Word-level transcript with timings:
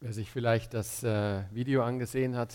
Wer 0.00 0.12
sich 0.12 0.30
vielleicht 0.30 0.74
das 0.74 1.02
äh, 1.02 1.42
Video 1.50 1.82
angesehen 1.82 2.36
hat, 2.36 2.54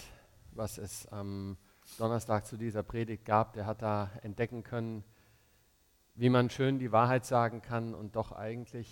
was 0.54 0.78
es 0.78 1.06
am 1.10 1.58
Donnerstag 1.98 2.46
zu 2.46 2.56
dieser 2.56 2.84
Predigt 2.84 3.26
gab, 3.26 3.52
der 3.52 3.66
hat 3.66 3.82
da 3.82 4.12
entdecken 4.22 4.64
können, 4.64 5.04
wie 6.16 6.30
man 6.30 6.50
schön 6.50 6.80
die 6.80 6.94
Wahrheit 6.94 7.26
sagen 7.26 7.62
kann 7.62 7.96
und 7.96 8.16
doch 8.16 8.32
eigentlich 8.32 8.88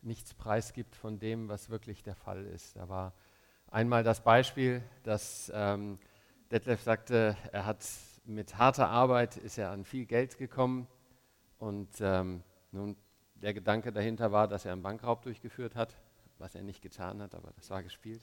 nichts 0.00 0.32
preisgibt 0.32 0.96
von 0.96 1.18
dem, 1.18 1.50
was 1.50 1.68
wirklich 1.68 2.02
der 2.02 2.14
Fall 2.14 2.46
ist. 2.46 2.74
Da 2.74 2.88
war 2.88 3.12
einmal 3.66 4.02
das 4.02 4.22
Beispiel, 4.22 4.82
dass 5.02 5.52
ähm, 5.54 5.98
Detlef 6.50 6.80
sagte, 6.80 7.36
er 7.52 7.66
hat 7.66 7.86
mit 8.24 8.56
harter 8.56 8.88
Arbeit 8.88 9.36
ist 9.36 9.58
er 9.58 9.72
an 9.72 9.84
viel 9.84 10.06
Geld 10.06 10.38
gekommen 10.38 10.86
und 11.58 11.90
ähm, 12.00 12.44
nun 12.72 12.96
der 13.34 13.52
Gedanke 13.52 13.92
dahinter 13.92 14.32
war, 14.32 14.48
dass 14.48 14.64
er 14.64 14.72
einen 14.72 14.82
Bankraub 14.82 15.20
durchgeführt 15.20 15.76
hat 15.76 15.98
was 16.40 16.54
er 16.54 16.62
nicht 16.62 16.82
getan 16.82 17.22
hat, 17.22 17.34
aber 17.34 17.52
das 17.56 17.70
war 17.70 17.82
gespielt. 17.82 18.22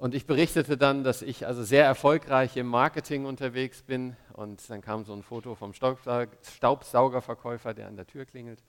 Und 0.00 0.14
ich 0.14 0.26
berichtete 0.26 0.76
dann, 0.78 1.04
dass 1.04 1.20
ich 1.20 1.46
also 1.46 1.62
sehr 1.62 1.84
erfolgreich 1.84 2.56
im 2.56 2.66
Marketing 2.66 3.26
unterwegs 3.26 3.82
bin. 3.82 4.16
Und 4.32 4.70
dann 4.70 4.80
kam 4.80 5.04
so 5.04 5.12
ein 5.12 5.22
Foto 5.22 5.54
vom 5.54 5.74
Staubsaugerverkäufer, 5.74 7.74
der 7.74 7.86
an 7.86 7.96
der 7.96 8.06
Tür 8.06 8.24
klingelt. 8.24 8.64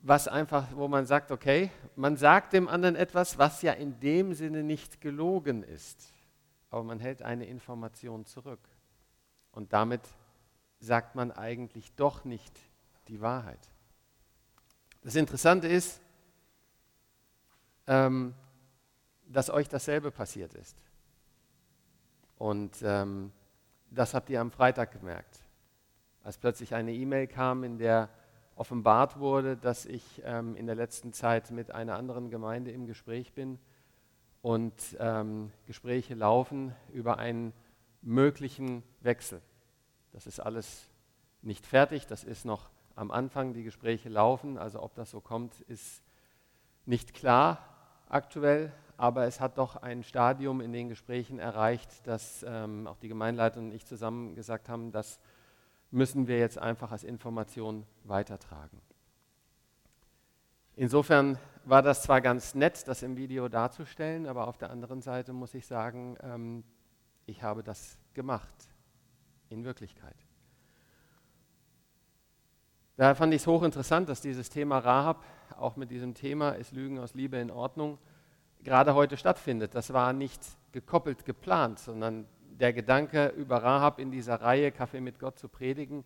Was 0.00 0.26
einfach, 0.26 0.66
wo 0.74 0.88
man 0.88 1.06
sagt, 1.06 1.30
okay, 1.30 1.70
man 1.94 2.16
sagt 2.16 2.52
dem 2.52 2.66
anderen 2.66 2.96
etwas, 2.96 3.38
was 3.38 3.62
ja 3.62 3.74
in 3.74 4.00
dem 4.00 4.34
Sinne 4.34 4.64
nicht 4.64 5.00
gelogen 5.00 5.62
ist. 5.62 6.12
Aber 6.70 6.82
man 6.82 6.98
hält 6.98 7.22
eine 7.22 7.46
Information 7.46 8.24
zurück. 8.24 8.68
Und 9.52 9.72
damit 9.72 10.02
sagt 10.80 11.14
man 11.14 11.30
eigentlich 11.30 11.94
doch 11.94 12.24
nicht 12.24 12.58
die 13.06 13.20
Wahrheit. 13.20 13.60
Das 15.02 15.14
Interessante 15.14 15.68
ist, 15.68 16.00
ähm, 17.88 18.34
dass 19.26 19.50
euch 19.50 19.68
dasselbe 19.68 20.10
passiert 20.10 20.54
ist. 20.54 20.76
Und 22.36 22.76
ähm, 22.82 23.32
das 23.90 24.14
habt 24.14 24.30
ihr 24.30 24.40
am 24.40 24.50
Freitag 24.50 24.92
gemerkt, 24.92 25.40
als 26.22 26.38
plötzlich 26.38 26.74
eine 26.74 26.92
E-Mail 26.92 27.26
kam, 27.26 27.64
in 27.64 27.78
der 27.78 28.08
offenbart 28.54 29.18
wurde, 29.18 29.56
dass 29.56 29.86
ich 29.86 30.22
ähm, 30.24 30.54
in 30.54 30.66
der 30.66 30.74
letzten 30.74 31.12
Zeit 31.12 31.50
mit 31.50 31.70
einer 31.70 31.96
anderen 31.96 32.30
Gemeinde 32.30 32.70
im 32.70 32.86
Gespräch 32.86 33.32
bin 33.32 33.58
und 34.42 34.74
ähm, 34.98 35.50
Gespräche 35.66 36.14
laufen 36.14 36.74
über 36.92 37.18
einen 37.18 37.52
möglichen 38.02 38.82
Wechsel. 39.00 39.40
Das 40.12 40.26
ist 40.26 40.40
alles 40.40 40.88
nicht 41.42 41.66
fertig, 41.66 42.06
das 42.06 42.24
ist 42.24 42.44
noch 42.44 42.70
am 42.94 43.10
Anfang, 43.10 43.52
die 43.52 43.62
Gespräche 43.62 44.08
laufen, 44.08 44.58
also 44.58 44.82
ob 44.82 44.94
das 44.94 45.10
so 45.10 45.20
kommt, 45.20 45.60
ist 45.62 46.02
nicht 46.84 47.14
klar, 47.14 47.67
aktuell, 48.08 48.72
aber 48.96 49.26
es 49.26 49.40
hat 49.40 49.58
doch 49.58 49.76
ein 49.76 50.02
Stadium 50.02 50.60
in 50.60 50.72
den 50.72 50.88
Gesprächen 50.88 51.38
erreicht, 51.38 52.06
dass 52.06 52.44
ähm, 52.46 52.86
auch 52.86 52.98
die 52.98 53.08
Gemeinleitung 53.08 53.66
und 53.66 53.74
ich 53.74 53.86
zusammen 53.86 54.34
gesagt 54.34 54.68
haben, 54.68 54.92
das 54.92 55.20
müssen 55.90 56.26
wir 56.26 56.38
jetzt 56.38 56.58
einfach 56.58 56.92
als 56.92 57.04
Information 57.04 57.86
weitertragen. 58.04 58.80
Insofern 60.76 61.38
war 61.64 61.82
das 61.82 62.02
zwar 62.02 62.20
ganz 62.20 62.54
nett, 62.54 62.86
das 62.86 63.02
im 63.02 63.16
Video 63.16 63.48
darzustellen, 63.48 64.26
aber 64.26 64.46
auf 64.46 64.58
der 64.58 64.70
anderen 64.70 65.02
Seite 65.02 65.32
muss 65.32 65.54
ich 65.54 65.66
sagen, 65.66 66.16
ähm, 66.22 66.64
ich 67.26 67.42
habe 67.42 67.62
das 67.62 67.98
gemacht, 68.14 68.54
in 69.48 69.64
Wirklichkeit. 69.64 70.27
Daher 72.98 73.14
fand 73.14 73.32
ich 73.32 73.42
es 73.42 73.46
hochinteressant, 73.46 74.08
dass 74.08 74.20
dieses 74.20 74.50
Thema 74.50 74.78
Rahab 74.78 75.24
auch 75.56 75.76
mit 75.76 75.92
diesem 75.92 76.14
Thema 76.14 76.50
ist 76.50 76.72
Lügen 76.72 76.98
aus 76.98 77.14
Liebe 77.14 77.36
in 77.36 77.52
Ordnung 77.52 77.96
gerade 78.64 78.92
heute 78.92 79.16
stattfindet. 79.16 79.76
Das 79.76 79.92
war 79.92 80.12
nicht 80.12 80.42
gekoppelt 80.72 81.24
geplant, 81.24 81.78
sondern 81.78 82.26
der 82.40 82.72
Gedanke 82.72 83.28
über 83.36 83.62
Rahab 83.62 84.00
in 84.00 84.10
dieser 84.10 84.40
Reihe 84.40 84.72
Kaffee 84.72 85.00
mit 85.00 85.20
Gott 85.20 85.38
zu 85.38 85.48
predigen, 85.48 86.02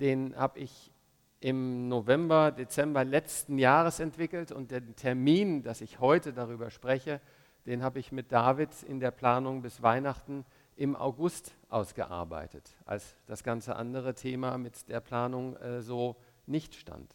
den 0.00 0.34
habe 0.36 0.58
ich 0.58 0.90
im 1.38 1.86
November, 1.86 2.50
Dezember 2.50 3.04
letzten 3.04 3.56
Jahres 3.56 4.00
entwickelt 4.00 4.50
und 4.50 4.72
den 4.72 4.96
Termin, 4.96 5.62
dass 5.62 5.80
ich 5.80 6.00
heute 6.00 6.32
darüber 6.32 6.70
spreche, 6.70 7.20
den 7.66 7.84
habe 7.84 8.00
ich 8.00 8.10
mit 8.10 8.32
David 8.32 8.82
in 8.82 8.98
der 8.98 9.12
Planung 9.12 9.62
bis 9.62 9.80
Weihnachten 9.80 10.44
im 10.76 10.94
August 10.94 11.54
ausgearbeitet, 11.68 12.76
als 12.84 13.16
das 13.26 13.42
ganze 13.42 13.76
andere 13.76 14.14
Thema 14.14 14.58
mit 14.58 14.88
der 14.88 15.00
Planung 15.00 15.56
äh, 15.56 15.80
so 15.80 16.16
nicht 16.46 16.74
stand. 16.74 17.14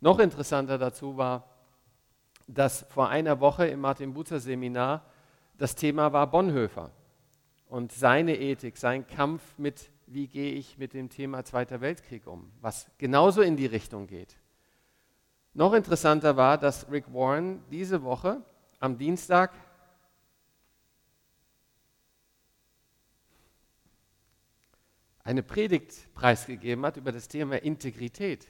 Noch 0.00 0.18
interessanter 0.18 0.78
dazu 0.78 1.16
war, 1.16 1.44
dass 2.46 2.86
vor 2.88 3.08
einer 3.08 3.40
Woche 3.40 3.66
im 3.66 3.80
Martin 3.80 4.14
Buzer 4.14 4.40
Seminar 4.40 5.04
das 5.56 5.74
Thema 5.74 6.12
war 6.12 6.30
Bonhoeffer 6.30 6.90
und 7.68 7.92
seine 7.92 8.38
Ethik, 8.38 8.76
sein 8.76 9.06
Kampf 9.06 9.42
mit, 9.58 9.90
wie 10.06 10.28
gehe 10.28 10.52
ich 10.52 10.78
mit 10.78 10.94
dem 10.94 11.10
Thema 11.10 11.44
Zweiter 11.44 11.80
Weltkrieg 11.80 12.26
um, 12.26 12.50
was 12.60 12.90
genauso 12.96 13.42
in 13.42 13.56
die 13.56 13.66
Richtung 13.66 14.06
geht. 14.06 14.38
Noch 15.52 15.74
interessanter 15.74 16.36
war, 16.36 16.56
dass 16.56 16.90
Rick 16.90 17.12
Warren 17.12 17.62
diese 17.70 18.02
Woche 18.02 18.42
am 18.80 18.96
Dienstag 18.96 19.52
eine 25.28 25.42
Predigt 25.42 26.14
preisgegeben 26.14 26.86
hat 26.86 26.96
über 26.96 27.12
das 27.12 27.28
Thema 27.28 27.56
Integrität. 27.56 28.48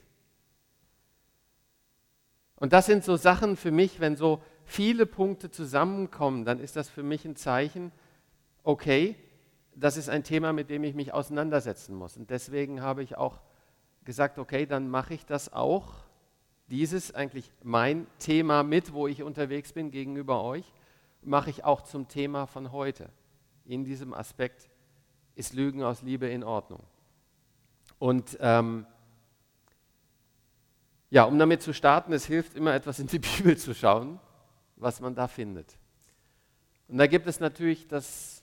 Und 2.55 2.73
das 2.73 2.87
sind 2.87 3.03
so 3.03 3.17
Sachen 3.17 3.57
für 3.57 3.73
mich, 3.73 3.99
wenn 3.99 4.15
so 4.15 4.41
viele 4.65 5.05
Punkte 5.05 5.51
zusammenkommen, 5.51 6.45
dann 6.45 6.61
ist 6.61 6.77
das 6.77 6.89
für 6.89 7.03
mich 7.03 7.25
ein 7.25 7.35
Zeichen, 7.35 7.91
okay, 8.63 9.17
das 9.75 9.97
ist 9.97 10.09
ein 10.09 10.23
Thema, 10.23 10.53
mit 10.53 10.71
dem 10.71 10.85
ich 10.85 10.95
mich 10.95 11.13
auseinandersetzen 11.13 11.97
muss. 11.97 12.17
Und 12.17 12.31
deswegen 12.31 12.81
habe 12.81 13.03
ich 13.03 13.17
auch 13.17 13.41
gesagt, 14.05 14.39
okay, 14.39 14.65
dann 14.65 14.89
mache 14.89 15.15
ich 15.15 15.27
das 15.27 15.53
auch, 15.53 15.95
dieses 16.69 17.13
eigentlich 17.13 17.51
mein 17.65 18.07
Thema 18.21 18.63
mit, 18.63 18.93
wo 18.93 19.09
ich 19.09 19.25
unterwegs 19.25 19.73
bin 19.73 19.91
gegenüber 19.91 20.45
euch, 20.45 20.73
mache 21.23 21.51
ich 21.51 21.65
auch 21.65 21.83
zum 21.83 22.07
Thema 22.07 22.47
von 22.47 22.71
heute. 22.71 23.11
In 23.65 23.83
diesem 23.83 24.15
Aspekt 24.15 24.68
ist 25.39 25.55
Lügen 25.55 25.85
aus 25.85 26.03
Liebe 26.03 26.27
in 26.27 26.43
Ordnung. 26.43 26.83
Und 28.01 28.37
ähm, 28.41 28.87
ja, 31.11 31.25
um 31.25 31.39
damit 31.39 31.63
zu 31.63 31.73
starten, 31.73 32.13
es 32.13 32.27
hilft 32.27 32.57
immer 32.57 32.75
etwas 32.75 32.99
in 32.99 33.07
die 33.07 33.19
Bibel 33.37 33.57
zu 33.57 33.73
schauen, 33.73 34.19
was 34.77 35.01
man 35.01 35.15
da 35.15 35.29
findet. 35.29 35.79
Und 36.89 36.99
da 36.99 37.07
gibt 37.07 37.29
es 37.29 37.39
natürlich 37.39 37.87
das 37.87 38.43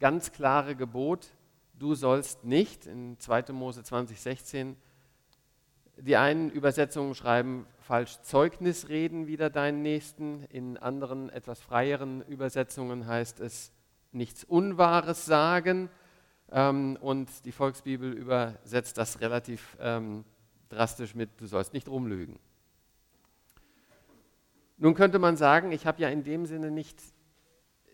ganz 0.00 0.30
klare 0.30 0.76
Gebot, 0.76 1.28
du 1.72 1.94
sollst 1.94 2.44
nicht, 2.44 2.86
in 2.86 3.18
2. 3.18 3.52
Mose 3.52 3.82
20, 3.82 4.20
16, 4.20 4.76
die 5.96 6.16
einen 6.16 6.50
Übersetzungen 6.50 7.14
schreiben 7.14 7.66
falsch 7.80 8.20
Zeugnis 8.20 8.90
reden 8.90 9.26
wieder 9.26 9.48
deinen 9.48 9.80
Nächsten, 9.80 10.44
in 10.50 10.76
anderen 10.76 11.30
etwas 11.30 11.60
freieren 11.60 12.20
Übersetzungen 12.22 13.06
heißt 13.06 13.40
es 13.40 13.72
nichts 14.12 14.44
Unwahres 14.44 15.24
sagen 15.24 15.88
ähm, 16.50 16.96
und 17.00 17.44
die 17.44 17.52
Volksbibel 17.52 18.12
übersetzt 18.12 18.98
das 18.98 19.20
relativ 19.20 19.76
ähm, 19.80 20.24
drastisch 20.68 21.14
mit, 21.14 21.30
du 21.40 21.46
sollst 21.46 21.72
nicht 21.72 21.88
rumlügen. 21.88 22.38
Nun 24.76 24.94
könnte 24.94 25.18
man 25.18 25.36
sagen, 25.36 25.72
ich 25.72 25.86
habe 25.86 26.00
ja 26.00 26.08
in 26.08 26.22
dem 26.22 26.46
Sinne 26.46 26.70
nicht 26.70 27.02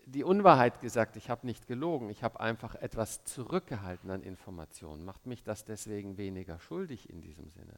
die 0.05 0.23
Unwahrheit 0.23 0.81
gesagt, 0.81 1.15
ich 1.15 1.31
habe 1.31 1.47
nicht 1.47 1.67
gelogen, 1.67 2.09
ich 2.09 2.23
habe 2.23 2.39
einfach 2.39 2.75
etwas 2.75 3.23
zurückgehalten 3.23 4.11
an 4.11 4.21
Informationen. 4.21 5.03
Macht 5.03 5.25
mich 5.25 5.43
das 5.43 5.65
deswegen 5.65 6.17
weniger 6.17 6.59
schuldig 6.59 7.09
in 7.09 7.21
diesem 7.21 7.49
Sinne? 7.49 7.73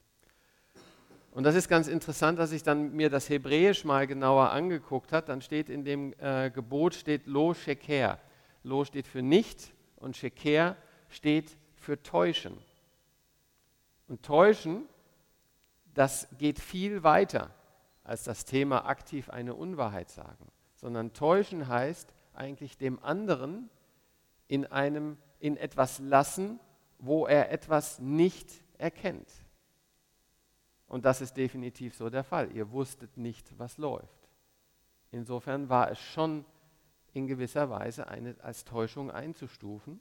Und 1.31 1.43
das 1.43 1.55
ist 1.55 1.69
ganz 1.69 1.87
interessant, 1.87 2.39
dass 2.39 2.51
ich 2.51 2.63
dann 2.63 2.95
mir 2.95 3.09
das 3.09 3.29
Hebräisch 3.29 3.85
mal 3.85 4.07
genauer 4.07 4.51
angeguckt 4.51 5.13
habe. 5.13 5.27
Dann 5.27 5.41
steht 5.41 5.69
in 5.69 5.85
dem 5.85 6.13
äh, 6.19 6.49
Gebot 6.49 6.95
steht 6.95 7.27
Lo 7.27 7.53
Sheker. 7.53 8.19
Lo 8.63 8.83
steht 8.83 9.07
für 9.07 9.21
nicht 9.21 9.71
und 9.97 10.17
Sheker 10.17 10.75
steht 11.09 11.57
für 11.75 12.01
täuschen. 12.01 12.57
Und 14.07 14.23
täuschen, 14.23 14.87
das 15.93 16.27
geht 16.37 16.59
viel 16.59 17.03
weiter 17.03 17.51
als 18.03 18.23
das 18.23 18.45
Thema 18.45 18.85
aktiv 18.85 19.29
eine 19.29 19.53
Unwahrheit 19.53 20.09
sagen, 20.09 20.51
sondern 20.75 21.13
täuschen 21.13 21.67
heißt 21.67 22.13
eigentlich 22.33 22.77
dem 22.77 23.03
anderen 23.03 23.69
in 24.47 24.65
einem 24.65 25.17
in 25.39 25.57
etwas 25.57 25.99
lassen, 25.99 26.59
wo 26.99 27.27
er 27.27 27.51
etwas 27.51 27.99
nicht 27.99 28.63
erkennt. 28.77 29.29
Und 30.87 31.05
das 31.05 31.21
ist 31.21 31.35
definitiv 31.35 31.95
so 31.95 32.09
der 32.09 32.23
Fall. 32.23 32.51
Ihr 32.53 32.71
wusstet 32.71 33.17
nicht, 33.17 33.57
was 33.59 33.77
läuft. 33.77 34.29
Insofern 35.11 35.69
war 35.69 35.91
es 35.91 35.99
schon 35.99 36.45
in 37.17 37.27
gewisser 37.27 37.69
Weise 37.69 38.07
eine, 38.07 38.35
als 38.41 38.63
Täuschung 38.63 39.11
einzustufen. 39.11 39.99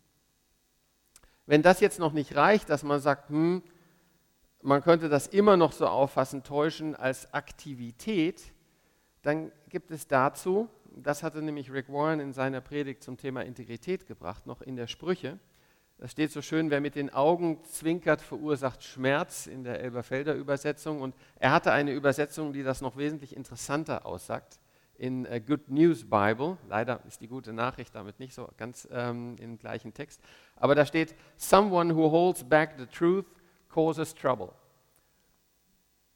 Wenn 1.47 1.63
das 1.63 1.81
jetzt 1.81 1.99
noch 1.99 2.13
nicht 2.13 2.37
reicht, 2.37 2.71
dass 2.71 2.83
man 2.83 3.01
sagt, 3.01 3.31
hm, 3.31 3.63
man 4.63 4.83
könnte 4.83 5.09
das 5.09 5.27
immer 5.27 5.57
noch 5.57 5.73
so 5.73 5.87
auffassen, 5.87 6.43
täuschen 6.43 6.95
als 6.95 7.33
Aktivität, 7.33 8.53
dann 9.23 9.53
gibt 9.69 9.91
es 9.91 10.07
dazu 10.07 10.69
das 10.97 11.23
hatte 11.23 11.43
nämlich 11.43 11.71
Rick 11.71 11.91
Warren 11.91 12.21
in 12.21 12.33
seiner 12.33 12.61
Predigt 12.61 13.03
zum 13.03 13.19
Thema 13.19 13.43
Integrität 13.43 14.07
gebracht, 14.07 14.47
noch 14.47 14.63
in 14.63 14.77
der 14.77 14.87
Sprüche. 14.87 15.39
Da 15.99 16.09
steht 16.09 16.33
so 16.33 16.43
schön, 16.43 16.71
wer 16.71 16.81
mit 16.81 16.95
den 16.95 17.13
Augen 17.13 17.63
zwinkert, 17.65 18.21
verursacht 18.21 18.83
Schmerz 18.83 19.47
in 19.47 19.63
der 19.63 19.81
Elberfelder 19.81 20.35
Übersetzung. 20.35 21.01
Und 21.01 21.15
er 21.39 21.53
hatte 21.53 21.73
eine 21.73 21.93
Übersetzung, 21.93 22.53
die 22.53 22.63
das 22.63 22.81
noch 22.81 22.97
wesentlich 22.97 23.37
interessanter 23.37 24.05
aussagt. 24.07 24.59
In 24.99 25.27
uh, 25.27 25.41
Good 25.41 25.69
News 25.69 26.09
Bible, 26.09 26.57
leider 26.69 27.05
ist 27.07 27.21
die 27.21 27.29
gute 27.29 27.53
Nachricht 27.53 27.95
damit 27.95 28.19
nicht 28.19 28.35
so 28.35 28.49
ganz 28.57 28.89
ähm, 28.91 29.37
im 29.39 29.59
gleichen 29.59 29.93
Text, 29.93 30.21
aber 30.57 30.75
da 30.75 30.87
steht, 30.87 31.15
Someone 31.37 31.95
who 31.95 32.11
holds 32.11 32.45
back 32.45 32.75
the 32.79 32.87
truth 32.87 33.27
causes 33.69 34.15
trouble. 34.15 34.53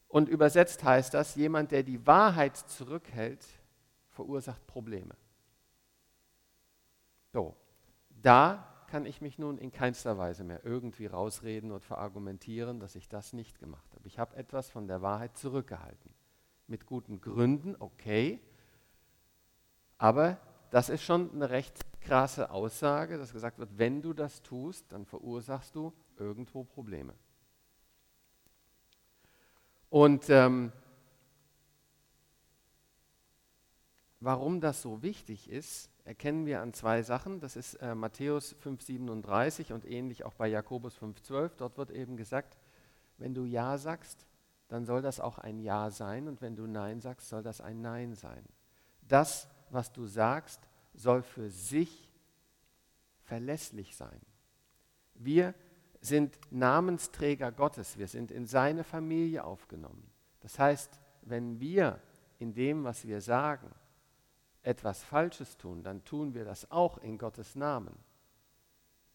Und 0.08 0.28
übersetzt 0.28 0.82
heißt 0.82 1.14
das, 1.14 1.36
jemand, 1.36 1.70
der 1.70 1.82
die 1.82 2.04
Wahrheit 2.06 2.56
zurückhält, 2.56 3.46
verursacht 4.10 4.66
Probleme. 4.66 5.14
So, 7.32 7.54
da 8.22 8.66
kann 8.88 9.06
ich 9.06 9.20
mich 9.20 9.38
nun 9.38 9.56
in 9.56 9.70
keinster 9.70 10.18
Weise 10.18 10.42
mehr 10.42 10.64
irgendwie 10.64 11.06
rausreden 11.06 11.70
und 11.70 11.84
verargumentieren, 11.84 12.80
dass 12.80 12.96
ich 12.96 13.08
das 13.08 13.32
nicht 13.32 13.60
gemacht 13.60 13.94
habe. 13.94 14.08
Ich 14.08 14.18
habe 14.18 14.36
etwas 14.36 14.68
von 14.68 14.88
der 14.88 15.00
Wahrheit 15.00 15.36
zurückgehalten. 15.36 16.12
Mit 16.66 16.86
guten 16.86 17.20
Gründen, 17.20 17.76
okay. 17.78 18.40
Aber 20.00 20.38
das 20.70 20.88
ist 20.88 21.02
schon 21.02 21.30
eine 21.30 21.50
recht 21.50 21.78
krasse 22.00 22.50
Aussage, 22.50 23.18
dass 23.18 23.34
gesagt 23.34 23.58
wird, 23.58 23.68
wenn 23.76 24.00
du 24.00 24.14
das 24.14 24.40
tust, 24.40 24.90
dann 24.92 25.04
verursachst 25.04 25.76
du 25.76 25.92
irgendwo 26.16 26.64
Probleme. 26.64 27.12
Und 29.90 30.30
ähm, 30.30 30.72
warum 34.20 34.62
das 34.62 34.80
so 34.80 35.02
wichtig 35.02 35.50
ist, 35.50 35.90
erkennen 36.04 36.46
wir 36.46 36.62
an 36.62 36.72
zwei 36.72 37.02
Sachen. 37.02 37.38
Das 37.40 37.54
ist 37.56 37.74
äh, 37.74 37.94
Matthäus 37.94 38.56
5,37 38.64 39.70
und 39.70 39.84
ähnlich 39.84 40.24
auch 40.24 40.32
bei 40.32 40.48
Jakobus 40.48 40.96
5,12. 40.96 41.50
Dort 41.58 41.76
wird 41.76 41.90
eben 41.90 42.16
gesagt, 42.16 42.56
wenn 43.18 43.34
du 43.34 43.44
Ja 43.44 43.76
sagst, 43.76 44.26
dann 44.68 44.86
soll 44.86 45.02
das 45.02 45.20
auch 45.20 45.36
ein 45.36 45.58
Ja 45.58 45.90
sein 45.90 46.26
und 46.26 46.40
wenn 46.40 46.56
du 46.56 46.66
Nein 46.66 47.02
sagst, 47.02 47.28
soll 47.28 47.42
das 47.42 47.60
ein 47.60 47.82
Nein 47.82 48.14
sein. 48.14 48.46
Das, 49.06 49.46
was 49.72 49.92
du 49.92 50.06
sagst, 50.06 50.60
soll 50.94 51.22
für 51.22 51.50
sich 51.50 52.10
verlässlich 53.22 53.96
sein. 53.96 54.20
Wir 55.14 55.54
sind 56.00 56.38
Namensträger 56.50 57.52
Gottes, 57.52 57.98
wir 57.98 58.08
sind 58.08 58.30
in 58.30 58.46
seine 58.46 58.84
Familie 58.84 59.44
aufgenommen. 59.44 60.10
Das 60.40 60.58
heißt, 60.58 61.00
wenn 61.22 61.60
wir 61.60 62.00
in 62.38 62.54
dem, 62.54 62.84
was 62.84 63.06
wir 63.06 63.20
sagen, 63.20 63.70
etwas 64.62 65.02
Falsches 65.02 65.56
tun, 65.56 65.82
dann 65.82 66.04
tun 66.04 66.34
wir 66.34 66.44
das 66.44 66.70
auch 66.70 66.98
in 66.98 67.18
Gottes 67.18 67.54
Namen 67.54 67.96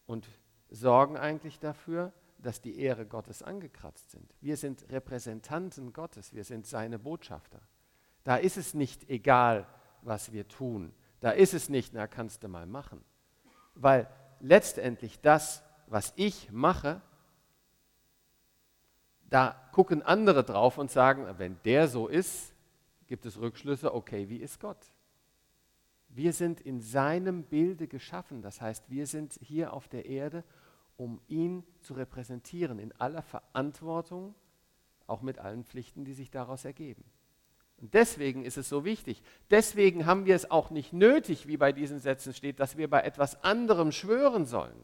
und 0.05 0.27
sorgen 0.69 1.17
eigentlich 1.17 1.59
dafür, 1.59 2.13
dass 2.37 2.61
die 2.61 2.79
Ehre 2.79 3.05
Gottes 3.05 3.41
angekratzt 3.41 4.11
sind. 4.11 4.33
Wir 4.41 4.57
sind 4.57 4.85
Repräsentanten 4.91 5.93
Gottes, 5.93 6.33
wir 6.33 6.43
sind 6.43 6.65
seine 6.67 6.99
Botschafter. 6.99 7.61
Da 8.23 8.37
ist 8.37 8.57
es 8.57 8.73
nicht 8.73 9.09
egal, 9.09 9.67
was 10.05 10.31
wir 10.31 10.47
tun. 10.47 10.93
Da 11.19 11.31
ist 11.31 11.53
es 11.53 11.69
nicht, 11.69 11.93
na 11.93 12.07
kannst 12.07 12.43
du 12.43 12.47
mal 12.47 12.65
machen. 12.65 13.03
Weil 13.73 14.07
letztendlich 14.39 15.19
das, 15.21 15.63
was 15.87 16.13
ich 16.15 16.51
mache, 16.51 17.01
da 19.29 19.69
gucken 19.71 20.01
andere 20.01 20.43
drauf 20.43 20.77
und 20.77 20.91
sagen, 20.91 21.25
wenn 21.37 21.57
der 21.65 21.87
so 21.87 22.07
ist, 22.07 22.53
gibt 23.07 23.25
es 23.25 23.39
Rückschlüsse, 23.39 23.93
okay, 23.93 24.29
wie 24.29 24.37
ist 24.37 24.59
Gott? 24.59 24.91
Wir 26.09 26.31
sind 26.31 26.61
in 26.61 26.79
seinem 26.79 27.43
Bilde 27.43 27.87
geschaffen. 27.87 28.41
Das 28.41 28.61
heißt, 28.61 28.89
wir 28.89 29.05
sind 29.05 29.37
hier 29.41 29.73
auf 29.73 29.87
der 29.87 30.05
Erde, 30.05 30.43
um 30.95 31.19
ihn 31.27 31.65
zu 31.81 31.93
repräsentieren 31.93 32.79
in 32.79 32.93
aller 32.93 33.21
Verantwortung, 33.21 34.33
auch 35.07 35.21
mit 35.21 35.39
allen 35.39 35.65
Pflichten, 35.65 36.05
die 36.05 36.13
sich 36.13 36.31
daraus 36.31 36.63
ergeben. 36.63 37.03
Und 37.77 37.93
deswegen 37.93 38.45
ist 38.45 38.57
es 38.57 38.69
so 38.69 38.85
wichtig. 38.85 39.21
Deswegen 39.49 40.05
haben 40.05 40.25
wir 40.25 40.35
es 40.35 40.49
auch 40.49 40.69
nicht 40.69 40.93
nötig, 40.93 41.47
wie 41.47 41.57
bei 41.57 41.71
diesen 41.71 41.99
Sätzen 41.99 42.33
steht, 42.33 42.59
dass 42.59 42.77
wir 42.77 42.89
bei 42.89 43.01
etwas 43.01 43.43
anderem 43.43 43.91
schwören 43.91 44.45
sollen. 44.45 44.83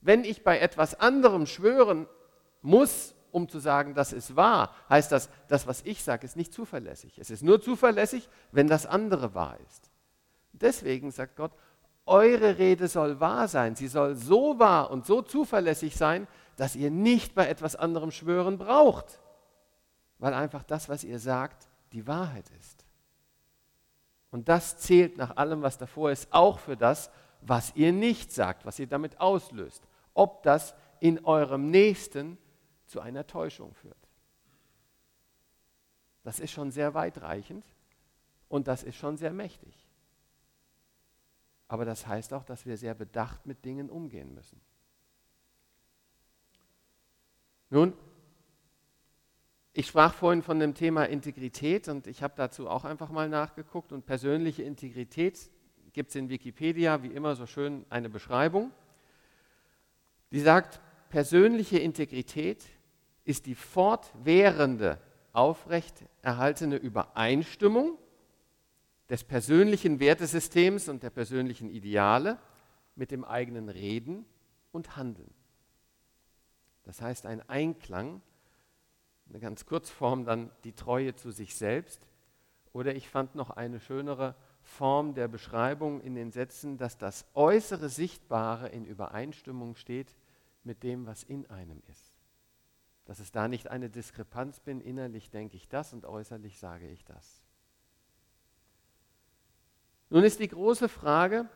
Wenn 0.00 0.24
ich 0.24 0.42
bei 0.42 0.58
etwas 0.58 0.98
anderem 0.98 1.46
schwören 1.46 2.06
muss, 2.62 3.14
um 3.32 3.48
zu 3.48 3.58
sagen, 3.58 3.94
das 3.94 4.12
ist 4.12 4.34
wahr, 4.34 4.74
heißt 4.88 5.12
das, 5.12 5.28
das, 5.48 5.66
was 5.66 5.82
ich 5.82 6.02
sage, 6.02 6.24
ist 6.24 6.36
nicht 6.36 6.54
zuverlässig. 6.54 7.18
Es 7.18 7.30
ist 7.30 7.42
nur 7.42 7.60
zuverlässig, 7.60 8.28
wenn 8.50 8.66
das 8.66 8.86
andere 8.86 9.34
wahr 9.34 9.58
ist. 9.66 9.90
Deswegen 10.52 11.10
sagt 11.10 11.36
Gott, 11.36 11.52
eure 12.06 12.56
Rede 12.56 12.88
soll 12.88 13.20
wahr 13.20 13.48
sein. 13.48 13.74
Sie 13.74 13.88
soll 13.88 14.14
so 14.14 14.58
wahr 14.58 14.90
und 14.90 15.04
so 15.04 15.22
zuverlässig 15.22 15.96
sein, 15.96 16.26
dass 16.56 16.76
ihr 16.76 16.90
nicht 16.90 17.34
bei 17.34 17.46
etwas 17.46 17.76
anderem 17.76 18.10
schwören 18.10 18.56
braucht, 18.56 19.20
weil 20.18 20.32
einfach 20.32 20.62
das, 20.62 20.88
was 20.88 21.04
ihr 21.04 21.18
sagt, 21.18 21.65
die 21.96 22.06
Wahrheit 22.06 22.50
ist. 22.60 22.84
Und 24.30 24.50
das 24.50 24.76
zählt 24.76 25.16
nach 25.16 25.38
allem, 25.38 25.62
was 25.62 25.78
davor 25.78 26.10
ist, 26.10 26.30
auch 26.30 26.58
für 26.58 26.76
das, 26.76 27.10
was 27.40 27.74
ihr 27.74 27.90
nicht 27.90 28.32
sagt, 28.32 28.66
was 28.66 28.78
ihr 28.78 28.86
damit 28.86 29.18
auslöst. 29.18 29.82
Ob 30.12 30.42
das 30.42 30.74
in 31.00 31.24
eurem 31.24 31.70
Nächsten 31.70 32.36
zu 32.84 33.00
einer 33.00 33.26
Täuschung 33.26 33.72
führt. 33.72 33.96
Das 36.22 36.38
ist 36.38 36.50
schon 36.50 36.70
sehr 36.70 36.92
weitreichend 36.92 37.64
und 38.50 38.68
das 38.68 38.82
ist 38.82 38.96
schon 38.96 39.16
sehr 39.16 39.32
mächtig. 39.32 39.88
Aber 41.66 41.86
das 41.86 42.06
heißt 42.06 42.34
auch, 42.34 42.44
dass 42.44 42.66
wir 42.66 42.76
sehr 42.76 42.94
bedacht 42.94 43.46
mit 43.46 43.64
Dingen 43.64 43.88
umgehen 43.88 44.34
müssen. 44.34 44.60
Nun, 47.70 47.94
ich 49.78 49.88
sprach 49.88 50.14
vorhin 50.14 50.42
von 50.42 50.58
dem 50.58 50.72
Thema 50.72 51.04
Integrität 51.04 51.88
und 51.88 52.06
ich 52.06 52.22
habe 52.22 52.32
dazu 52.34 52.66
auch 52.66 52.86
einfach 52.86 53.10
mal 53.10 53.28
nachgeguckt 53.28 53.92
und 53.92 54.06
persönliche 54.06 54.62
Integrität 54.62 55.50
gibt 55.92 56.08
es 56.08 56.16
in 56.16 56.30
Wikipedia 56.30 57.02
wie 57.02 57.08
immer 57.08 57.36
so 57.36 57.44
schön 57.44 57.84
eine 57.90 58.08
Beschreibung. 58.08 58.72
Die 60.32 60.40
sagt, 60.40 60.80
persönliche 61.10 61.78
Integrität 61.78 62.64
ist 63.24 63.44
die 63.44 63.54
fortwährende, 63.54 64.98
aufrecht 65.34 66.06
erhaltene 66.22 66.76
Übereinstimmung 66.76 67.98
des 69.10 69.24
persönlichen 69.24 70.00
Wertesystems 70.00 70.88
und 70.88 71.02
der 71.02 71.10
persönlichen 71.10 71.68
Ideale 71.68 72.38
mit 72.94 73.10
dem 73.10 73.24
eigenen 73.24 73.68
Reden 73.68 74.24
und 74.72 74.96
Handeln. 74.96 75.34
Das 76.84 77.02
heißt 77.02 77.26
ein 77.26 77.46
Einklang, 77.46 78.22
eine 79.28 79.40
ganz 79.40 79.66
Kurzform 79.66 80.24
dann 80.24 80.50
die 80.64 80.72
Treue 80.72 81.14
zu 81.14 81.30
sich 81.30 81.56
selbst. 81.56 82.06
Oder 82.72 82.94
ich 82.94 83.08
fand 83.08 83.34
noch 83.34 83.50
eine 83.50 83.80
schönere 83.80 84.34
Form 84.62 85.14
der 85.14 85.28
Beschreibung 85.28 86.00
in 86.00 86.14
den 86.14 86.32
Sätzen, 86.32 86.76
dass 86.76 86.98
das 86.98 87.24
äußere 87.34 87.88
Sichtbare 87.88 88.68
in 88.68 88.84
Übereinstimmung 88.84 89.76
steht 89.76 90.14
mit 90.64 90.82
dem, 90.82 91.06
was 91.06 91.22
in 91.22 91.48
einem 91.48 91.82
ist. 91.88 92.12
Dass 93.04 93.20
es 93.20 93.30
da 93.30 93.48
nicht 93.48 93.68
eine 93.68 93.88
Diskrepanz 93.88 94.60
bin, 94.60 94.80
innerlich 94.80 95.30
denke 95.30 95.56
ich 95.56 95.68
das 95.68 95.92
und 95.92 96.04
äußerlich 96.04 96.58
sage 96.58 96.88
ich 96.88 97.04
das. 97.04 97.42
Nun 100.10 100.24
ist 100.24 100.40
die 100.40 100.48
große 100.48 100.88
Frage, 100.88 101.48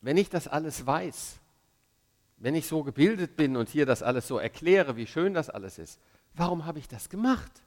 wenn 0.00 0.16
ich 0.16 0.30
das 0.30 0.46
alles 0.46 0.86
weiß, 0.86 1.40
wenn 2.38 2.54
ich 2.54 2.66
so 2.66 2.82
gebildet 2.82 3.36
bin 3.36 3.56
und 3.56 3.68
hier 3.68 3.86
das 3.86 4.02
alles 4.02 4.28
so 4.28 4.38
erkläre, 4.38 4.96
wie 4.96 5.06
schön 5.06 5.34
das 5.34 5.50
alles 5.50 5.78
ist, 5.78 6.00
warum 6.34 6.64
habe 6.64 6.78
ich 6.78 6.88
das 6.88 7.08
gemacht? 7.08 7.62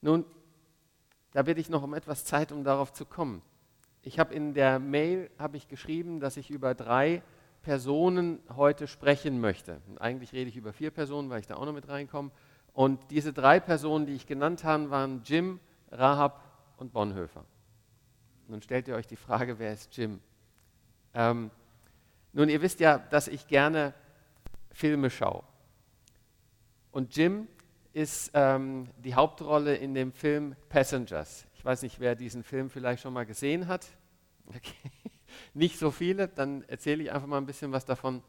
Nun, 0.00 0.24
da 1.32 1.42
bitte 1.42 1.60
ich 1.60 1.68
noch 1.68 1.82
um 1.82 1.94
etwas 1.94 2.24
Zeit, 2.24 2.52
um 2.52 2.64
darauf 2.64 2.92
zu 2.92 3.04
kommen. 3.04 3.42
Ich 4.02 4.18
habe 4.18 4.34
in 4.34 4.54
der 4.54 4.78
Mail 4.78 5.30
habe 5.38 5.58
ich 5.58 5.68
geschrieben, 5.68 6.20
dass 6.20 6.38
ich 6.38 6.50
über 6.50 6.74
drei 6.74 7.22
Personen 7.62 8.40
heute 8.56 8.86
sprechen 8.86 9.40
möchte. 9.40 9.82
Und 9.88 9.98
eigentlich 9.98 10.32
rede 10.32 10.48
ich 10.48 10.56
über 10.56 10.72
vier 10.72 10.90
Personen, 10.90 11.28
weil 11.28 11.40
ich 11.40 11.46
da 11.46 11.56
auch 11.56 11.66
noch 11.66 11.74
mit 11.74 11.88
reinkomme. 11.88 12.30
Und 12.72 13.10
diese 13.10 13.34
drei 13.34 13.60
Personen, 13.60 14.06
die 14.06 14.14
ich 14.14 14.26
genannt 14.26 14.64
habe, 14.64 14.90
waren 14.90 15.22
Jim, 15.24 15.60
Rahab 15.90 16.42
und 16.78 16.94
Bonhoeffer. 16.94 17.44
Nun 18.50 18.62
stellt 18.62 18.88
ihr 18.88 18.94
euch 18.94 19.06
die 19.06 19.16
Frage, 19.16 19.58
wer 19.58 19.72
ist 19.72 19.96
Jim? 19.96 20.20
Ähm, 21.14 21.50
nun, 22.32 22.48
ihr 22.48 22.62
wisst 22.62 22.80
ja, 22.80 22.98
dass 22.98 23.28
ich 23.28 23.46
gerne 23.48 23.94
Filme 24.72 25.10
schaue. 25.10 25.42
Und 26.92 27.16
Jim 27.16 27.48
ist 27.92 28.30
ähm, 28.34 28.88
die 28.98 29.14
Hauptrolle 29.14 29.76
in 29.76 29.94
dem 29.94 30.12
Film 30.12 30.54
Passengers. 30.68 31.46
Ich 31.54 31.64
weiß 31.64 31.82
nicht, 31.82 32.00
wer 32.00 32.14
diesen 32.14 32.42
Film 32.42 32.70
vielleicht 32.70 33.02
schon 33.02 33.12
mal 33.12 33.26
gesehen 33.26 33.66
hat. 33.66 33.86
Okay 34.52 34.90
nicht 35.54 35.78
so 35.78 35.90
viele, 35.90 36.28
dann 36.28 36.62
erzähle 36.64 37.02
ich 37.02 37.12
einfach 37.12 37.26
mal 37.26 37.38
ein 37.38 37.46
bisschen 37.46 37.72
was 37.72 37.84
davon. 37.84 38.22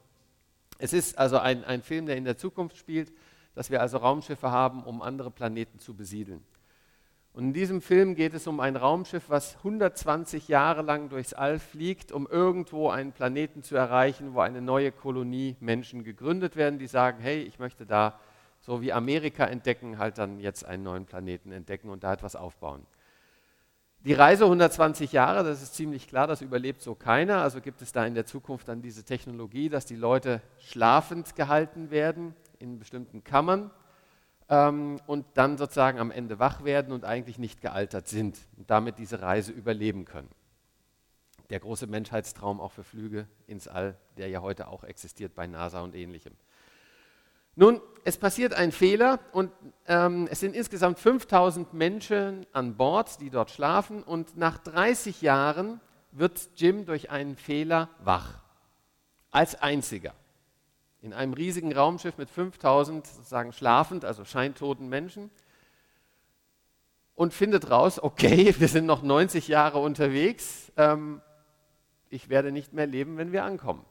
Es 0.78 0.94
ist 0.94 1.18
also 1.18 1.38
ein, 1.38 1.64
ein 1.64 1.82
Film, 1.82 2.06
der 2.06 2.18
in 2.18 2.26
der 2.26 2.38
Zukunft 2.38 2.78
spielt. 2.78 3.12
dass 3.54 3.70
wir 3.70 3.82
also 3.82 3.98
Raumschiffe 3.98 4.50
haben, 4.50 4.82
um 4.84 5.02
andere 5.02 5.30
Planeten 5.30 5.78
zu 5.78 5.94
besiedeln. 5.94 6.42
Und 7.34 7.46
in 7.46 7.54
diesem 7.54 7.82
Film 7.82 8.16
geht 8.16 8.34
es 8.34 8.46
um 8.46 8.60
ein 8.60 8.76
Raumschiff, 8.76 9.30
was 9.30 9.56
120 9.58 10.50
Jahre 10.50 10.82
lang 10.82 11.08
durchs 11.08 11.34
All 11.34 11.60
fliegt, 11.60 12.12
um 12.12 12.28
irgendwo 12.28 12.90
einen 12.90 13.14
Planeten 13.14 13.64
zu 13.64 13.78
erreichen, 13.78 14.34
wo 14.34 14.42
eine 14.42 14.62
neue 14.62 14.92
Kolonie 14.92 15.56
Menschen 15.62 16.04
gegründet 16.04 16.58
werden, 16.58 16.78
die 16.78 16.88
sagen, 16.88 17.20
hey, 17.22 17.42
ich 17.42 17.58
möchte 17.58 17.86
da 17.86 18.20
so 18.60 18.82
wie 18.82 18.92
Amerika 18.92 19.46
entdecken, 19.46 19.98
halt 19.98 20.18
dann 20.18 20.40
jetzt 20.40 20.66
einen 20.66 20.84
neuen 20.84 21.06
Planeten 21.06 21.52
entdecken 21.54 21.90
und 21.90 22.04
da 22.04 22.14
etwas 22.14 22.36
aufbauen. 22.36 22.86
Die 24.04 24.14
Reise 24.14 24.46
120 24.46 25.14
Jahre, 25.14 25.44
das 25.44 25.62
ist 25.62 25.76
ziemlich 25.76 26.08
klar, 26.08 26.28
das 26.28 26.42
überlebt 26.42 26.82
so 26.82 26.96
keiner. 26.96 27.44
Also 27.44 27.62
gibt 27.62 27.82
es 27.82 27.92
da 27.92 28.06
in 28.06 28.16
der 28.16 28.26
Zukunft 28.26 28.68
dann 28.68 28.82
diese 28.82 29.04
Technologie, 29.04 29.70
dass 29.70 29.86
die 29.86 29.96
Leute 29.96 30.42
schlafend 30.60 31.36
gehalten 31.36 31.92
werden 31.92 32.36
in 32.60 32.78
bestimmten 32.78 33.24
Kammern 33.24 33.72
ähm, 34.52 35.00
und 35.08 35.26
dann 35.34 35.58
sozusagen 35.58 35.98
am 35.98 36.12
Ende 36.12 36.38
wach 36.38 36.64
werden 36.64 36.94
und 36.94 37.06
eigentlich 37.06 37.40
nicht 37.40 37.62
gealtert 37.62 38.08
sind 38.08 38.38
und 38.58 38.70
damit 38.70 39.00
diese 39.00 39.22
Reise 39.22 39.52
überleben 39.52 40.06
können. 40.06 40.30
Der 41.50 41.62
große 41.62 41.88
Menschheitstraum 41.88 42.62
auch 42.62 42.74
für 42.74 42.84
Flüge 42.84 43.28
ins 43.48 43.68
All, 43.68 43.98
der 44.18 44.28
ja 44.28 44.42
heute 44.42 44.68
auch 44.68 44.84
existiert 44.84 45.34
bei 45.34 45.48
NASA 45.48 45.82
und 45.82 45.96
ähnlichem. 45.96 46.34
Nun, 47.56 47.82
es 48.04 48.18
passiert 48.18 48.54
ein 48.54 48.72
Fehler 48.72 49.20
und 49.32 49.52
ähm, 49.88 50.28
es 50.30 50.40
sind 50.42 50.56
insgesamt 50.56 51.00
5000 51.00 51.74
Menschen 51.74 52.46
an 52.54 52.76
Bord, 52.76 53.20
die 53.22 53.30
dort 53.30 53.52
schlafen 53.52 54.04
und 54.04 54.38
nach 54.38 54.58
30 54.58 55.22
Jahren 55.22 55.80
wird 56.12 56.50
Jim 56.56 56.86
durch 56.86 57.10
einen 57.10 57.36
Fehler 57.36 57.90
wach. 58.00 58.42
Als 59.32 59.62
einziger. 59.62 60.14
In 61.02 61.14
einem 61.14 61.34
riesigen 61.34 61.74
Raumschiff 61.74 62.18
mit 62.18 62.30
5000 62.30 63.08
sozusagen 63.08 63.54
schlafend, 63.54 64.06
also 64.06 64.24
scheintoten 64.24 64.88
Menschen 64.88 65.32
und 67.16 67.34
findet 67.34 67.70
raus, 67.70 68.00
okay, 68.02 68.56
wir 68.60 68.68
sind 68.68 68.86
noch 68.86 69.02
90 69.02 69.48
Jahre 69.48 69.80
unterwegs, 69.80 70.72
ähm, 70.78 71.22
ich 72.10 72.30
werde 72.30 72.52
nicht 72.52 72.74
mehr 72.74 72.88
leben, 72.88 73.18
wenn 73.18 73.32
wir 73.32 73.44
ankommen. 73.44 73.86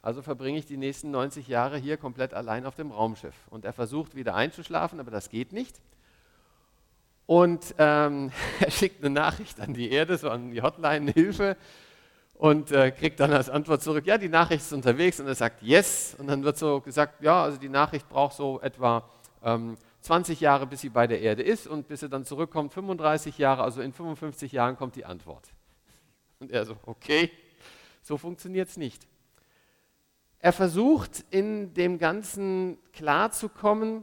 Also 0.00 0.20
verbringe 0.22 0.58
ich 0.58 0.66
die 0.66 0.76
nächsten 0.76 1.12
90 1.12 1.46
Jahre 1.46 1.76
hier 1.76 1.96
komplett 1.96 2.34
allein 2.34 2.66
auf 2.66 2.74
dem 2.74 2.90
Raumschiff. 2.90 3.34
Und 3.50 3.64
er 3.64 3.72
versucht 3.72 4.16
wieder 4.16 4.34
einzuschlafen, 4.34 4.98
aber 4.98 5.12
das 5.12 5.28
geht 5.28 5.52
nicht. 5.52 5.80
Und 7.26 7.74
ähm, 7.78 8.32
er 8.60 8.70
schickt 8.70 9.04
eine 9.04 9.14
Nachricht 9.14 9.60
an 9.60 9.74
die 9.74 9.90
Erde, 9.90 10.18
so 10.18 10.28
an 10.28 10.50
die 10.50 10.60
Hotline, 10.60 11.12
Hilfe, 11.12 11.56
und 12.42 12.72
äh, 12.72 12.90
kriegt 12.90 13.20
dann 13.20 13.32
als 13.32 13.48
Antwort 13.48 13.84
zurück, 13.84 14.04
ja, 14.04 14.18
die 14.18 14.28
Nachricht 14.28 14.62
ist 14.62 14.72
unterwegs. 14.72 15.20
Und 15.20 15.28
er 15.28 15.36
sagt, 15.36 15.62
yes. 15.62 16.16
Und 16.18 16.26
dann 16.26 16.42
wird 16.42 16.58
so 16.58 16.80
gesagt, 16.80 17.22
ja, 17.22 17.44
also 17.44 17.56
die 17.56 17.68
Nachricht 17.68 18.08
braucht 18.08 18.34
so 18.34 18.60
etwa 18.60 19.08
ähm, 19.44 19.76
20 20.00 20.40
Jahre, 20.40 20.66
bis 20.66 20.80
sie 20.80 20.88
bei 20.88 21.06
der 21.06 21.20
Erde 21.20 21.44
ist. 21.44 21.68
Und 21.68 21.86
bis 21.86 22.00
sie 22.00 22.08
dann 22.08 22.24
zurückkommt, 22.24 22.72
35 22.72 23.38
Jahre, 23.38 23.62
also 23.62 23.80
in 23.80 23.92
55 23.92 24.50
Jahren 24.50 24.76
kommt 24.76 24.96
die 24.96 25.04
Antwort. 25.04 25.50
Und 26.40 26.50
er 26.50 26.66
so, 26.66 26.74
okay, 26.84 27.30
so 28.02 28.18
funktioniert 28.18 28.68
es 28.68 28.76
nicht. 28.76 29.06
Er 30.40 30.52
versucht 30.52 31.24
in 31.30 31.74
dem 31.74 32.00
Ganzen 32.00 32.76
klarzukommen 32.92 34.02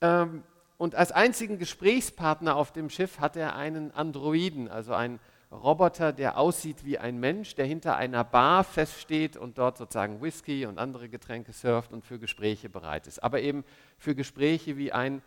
ähm, 0.00 0.42
und 0.78 0.94
als 0.94 1.12
einzigen 1.12 1.58
Gesprächspartner 1.58 2.56
auf 2.56 2.72
dem 2.72 2.88
Schiff 2.88 3.20
hat 3.20 3.36
er 3.36 3.54
einen 3.56 3.90
Androiden, 3.90 4.68
also 4.68 4.94
einen 4.94 5.20
Roboter, 5.52 6.12
der 6.12 6.38
aussieht 6.38 6.84
wie 6.84 6.98
ein 6.98 7.20
Mensch, 7.20 7.54
der 7.54 7.66
hinter 7.66 7.96
einer 7.96 8.24
Bar 8.24 8.64
feststeht 8.64 9.36
und 9.36 9.58
dort 9.58 9.76
sozusagen 9.76 10.22
Whisky 10.22 10.64
und 10.64 10.78
andere 10.78 11.10
Getränke 11.10 11.52
surft 11.52 11.92
und 11.92 12.04
für 12.06 12.18
Gespräche 12.18 12.70
bereit 12.70 13.06
ist. 13.06 13.22
Aber 13.22 13.40
eben 13.40 13.62
für 13.98 14.14
Gespräche 14.14 14.78
wie 14.78 14.92
ein 14.92 15.20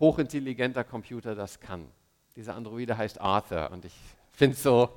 hochintelligenter 0.00 0.82
Computer 0.82 1.36
das 1.36 1.60
kann. 1.60 1.86
Dieser 2.34 2.56
Androide 2.56 2.98
heißt 2.98 3.20
Arthur 3.20 3.70
und 3.70 3.84
ich 3.84 3.94
finde 4.32 4.54
es 4.54 4.62
so 4.62 4.90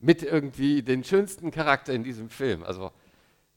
mit 0.00 0.24
irgendwie 0.24 0.82
den 0.82 1.04
schönsten 1.04 1.52
Charakter 1.52 1.92
in 1.92 2.02
diesem 2.02 2.28
Film. 2.30 2.64
Also 2.64 2.90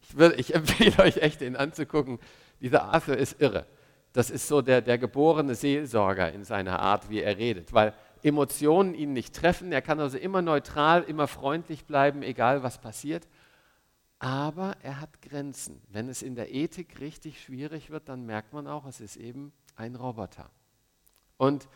ich, 0.01 0.17
will, 0.17 0.35
ich 0.37 0.53
empfehle 0.55 0.99
euch 0.99 1.17
echt, 1.17 1.41
den 1.41 1.55
anzugucken. 1.55 2.19
Dieser 2.61 2.83
Arthur 2.83 3.17
ist 3.17 3.41
irre. 3.41 3.65
Das 4.13 4.29
ist 4.29 4.47
so 4.47 4.61
der, 4.61 4.81
der 4.81 4.97
geborene 4.97 5.55
Seelsorger 5.55 6.31
in 6.31 6.43
seiner 6.43 6.79
Art, 6.79 7.09
wie 7.09 7.21
er 7.21 7.37
redet, 7.37 7.73
weil 7.73 7.93
Emotionen 8.25 8.95
ihn 8.95 9.13
nicht 9.13 9.35
treffen. 9.35 9.71
Er 9.71 9.83
kann 9.83 9.99
also 9.99 10.17
immer 10.17 10.41
neutral, 10.41 11.03
immer 11.03 11.27
freundlich 11.27 11.85
bleiben, 11.85 12.23
egal 12.23 12.63
was 12.63 12.81
passiert. 12.81 13.27
Aber 14.17 14.75
er 14.81 14.99
hat 14.99 15.21
Grenzen. 15.21 15.79
Wenn 15.89 16.09
es 16.09 16.23
in 16.23 16.33
der 16.33 16.51
Ethik 16.51 16.99
richtig 16.99 17.39
schwierig 17.39 17.91
wird, 17.91 18.09
dann 18.09 18.25
merkt 18.25 18.51
man 18.51 18.65
auch, 18.65 18.87
es 18.87 18.99
ist 18.99 19.15
eben 19.15 19.53
ein 19.75 19.95
Roboter. 19.95 20.49
Und 21.37 21.67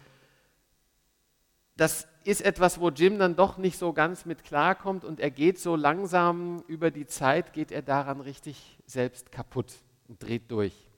das 1.75 2.07
ist 2.23 2.41
etwas, 2.41 2.79
wo 2.79 2.89
Jim 2.89 3.19
dann 3.19 3.35
doch 3.35 3.59
nicht 3.59 3.77
so 3.77 3.93
ganz 3.93 4.25
mit 4.25 4.43
klarkommt 4.43 5.05
und 5.05 5.19
er 5.19 5.29
geht 5.29 5.59
so 5.59 5.75
langsam 5.75 6.63
über 6.67 6.89
die 6.89 7.05
Zeit, 7.05 7.53
geht 7.53 7.71
er 7.71 7.83
daran 7.83 8.21
richtig 8.21 8.79
selbst 8.87 9.31
kaputt 9.31 9.71
und 10.07 10.23
dreht 10.23 10.49
durch. 10.49 10.88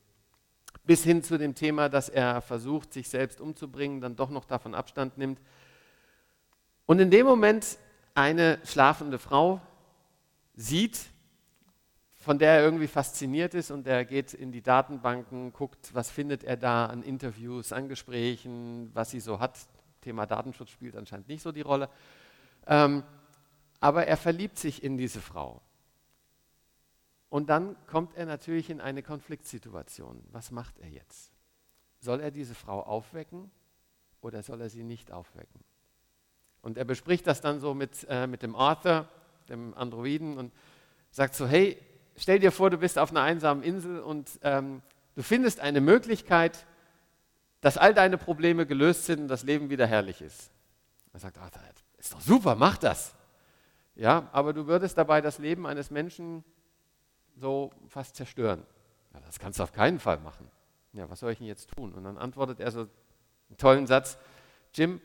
Bis 0.83 1.03
hin 1.03 1.23
zu 1.23 1.37
dem 1.37 1.55
Thema, 1.55 1.89
dass 1.89 2.09
er 2.09 2.41
versucht, 2.41 2.93
sich 2.93 3.09
selbst 3.09 3.39
umzubringen, 3.39 4.01
dann 4.01 4.15
doch 4.15 4.29
noch 4.29 4.45
davon 4.45 4.73
Abstand 4.73 5.17
nimmt. 5.17 5.39
Und 6.85 6.99
in 6.99 7.11
dem 7.11 7.25
Moment 7.25 7.77
eine 8.13 8.59
schlafende 8.65 9.19
Frau 9.19 9.61
sieht, 10.55 10.99
von 12.15 12.37
der 12.37 12.57
er 12.57 12.63
irgendwie 12.63 12.87
fasziniert 12.87 13.53
ist 13.53 13.71
und 13.71 13.87
er 13.87 14.05
geht 14.05 14.33
in 14.33 14.51
die 14.51 14.61
Datenbanken, 14.61 15.53
guckt, 15.53 15.93
was 15.93 16.11
findet 16.11 16.43
er 16.43 16.57
da 16.57 16.85
an 16.85 17.01
Interviews, 17.01 17.73
an 17.73 17.87
Gesprächen, 17.89 18.91
was 18.93 19.09
sie 19.09 19.19
so 19.19 19.39
hat, 19.39 19.57
Thema 20.01 20.25
Datenschutz 20.25 20.69
spielt 20.69 20.95
anscheinend 20.95 21.27
nicht 21.27 21.41
so 21.41 21.51
die 21.51 21.61
Rolle. 21.61 21.89
Ähm, 22.67 23.03
aber 23.79 24.05
er 24.05 24.17
verliebt 24.17 24.59
sich 24.59 24.83
in 24.83 24.97
diese 24.97 25.21
Frau. 25.21 25.61
Und 27.31 27.49
dann 27.49 27.77
kommt 27.87 28.13
er 28.15 28.25
natürlich 28.25 28.69
in 28.69 28.81
eine 28.81 29.01
Konfliktsituation. 29.01 30.21
Was 30.33 30.51
macht 30.51 30.77
er 30.79 30.89
jetzt? 30.89 31.31
Soll 32.01 32.19
er 32.19 32.29
diese 32.29 32.53
Frau 32.53 32.81
aufwecken 32.81 33.49
oder 34.19 34.43
soll 34.43 34.59
er 34.59 34.69
sie 34.69 34.83
nicht 34.83 35.13
aufwecken? 35.13 35.63
Und 36.61 36.77
er 36.77 36.83
bespricht 36.83 37.25
das 37.25 37.39
dann 37.39 37.61
so 37.61 37.73
mit, 37.73 38.05
äh, 38.09 38.27
mit 38.27 38.43
dem 38.43 38.53
Arthur, 38.53 39.07
dem 39.47 39.73
Androiden, 39.75 40.37
und 40.37 40.51
sagt 41.09 41.33
so, 41.33 41.47
hey, 41.47 41.77
stell 42.17 42.39
dir 42.39 42.51
vor, 42.51 42.69
du 42.69 42.77
bist 42.77 42.99
auf 42.99 43.11
einer 43.11 43.21
einsamen 43.21 43.63
Insel 43.63 44.01
und 44.01 44.29
ähm, 44.43 44.81
du 45.15 45.23
findest 45.23 45.61
eine 45.61 45.79
Möglichkeit, 45.79 46.65
dass 47.61 47.77
all 47.77 47.93
deine 47.93 48.17
Probleme 48.17 48.65
gelöst 48.65 49.05
sind 49.05 49.21
und 49.21 49.27
das 49.29 49.43
Leben 49.43 49.69
wieder 49.69 49.87
herrlich 49.87 50.21
ist. 50.21 50.51
Er 51.13 51.21
sagt, 51.21 51.37
ach, 51.39 51.49
ist 51.97 52.11
doch 52.11 52.19
super, 52.19 52.55
mach 52.55 52.77
das. 52.77 53.15
Ja, 53.95 54.27
aber 54.33 54.51
du 54.51 54.67
würdest 54.67 54.97
dabei 54.97 55.21
das 55.21 55.37
Leben 55.37 55.65
eines 55.65 55.91
Menschen 55.91 56.43
so 57.41 57.71
fast 57.87 58.15
zerstören. 58.15 58.65
Ja, 59.13 59.19
das 59.19 59.39
kannst 59.39 59.59
du 59.59 59.63
auf 59.63 59.73
keinen 59.73 59.99
Fall 59.99 60.19
machen. 60.19 60.49
Ja, 60.93 61.09
was 61.09 61.19
soll 61.19 61.31
ich 61.31 61.39
denn 61.39 61.47
jetzt 61.47 61.69
tun? 61.71 61.93
Und 61.93 62.03
dann 62.03 62.17
antwortet 62.17 62.59
er 62.59 62.71
so 62.71 62.81
einen 62.81 63.57
tollen 63.57 63.87
Satz, 63.87 64.17
Jim, 64.73 65.01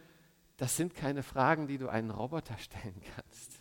das 0.56 0.76
sind 0.76 0.94
keine 0.94 1.22
Fragen, 1.22 1.66
die 1.66 1.78
du 1.78 1.88
einen 1.88 2.10
Roboter 2.10 2.56
stellen 2.58 3.00
kannst. 3.14 3.52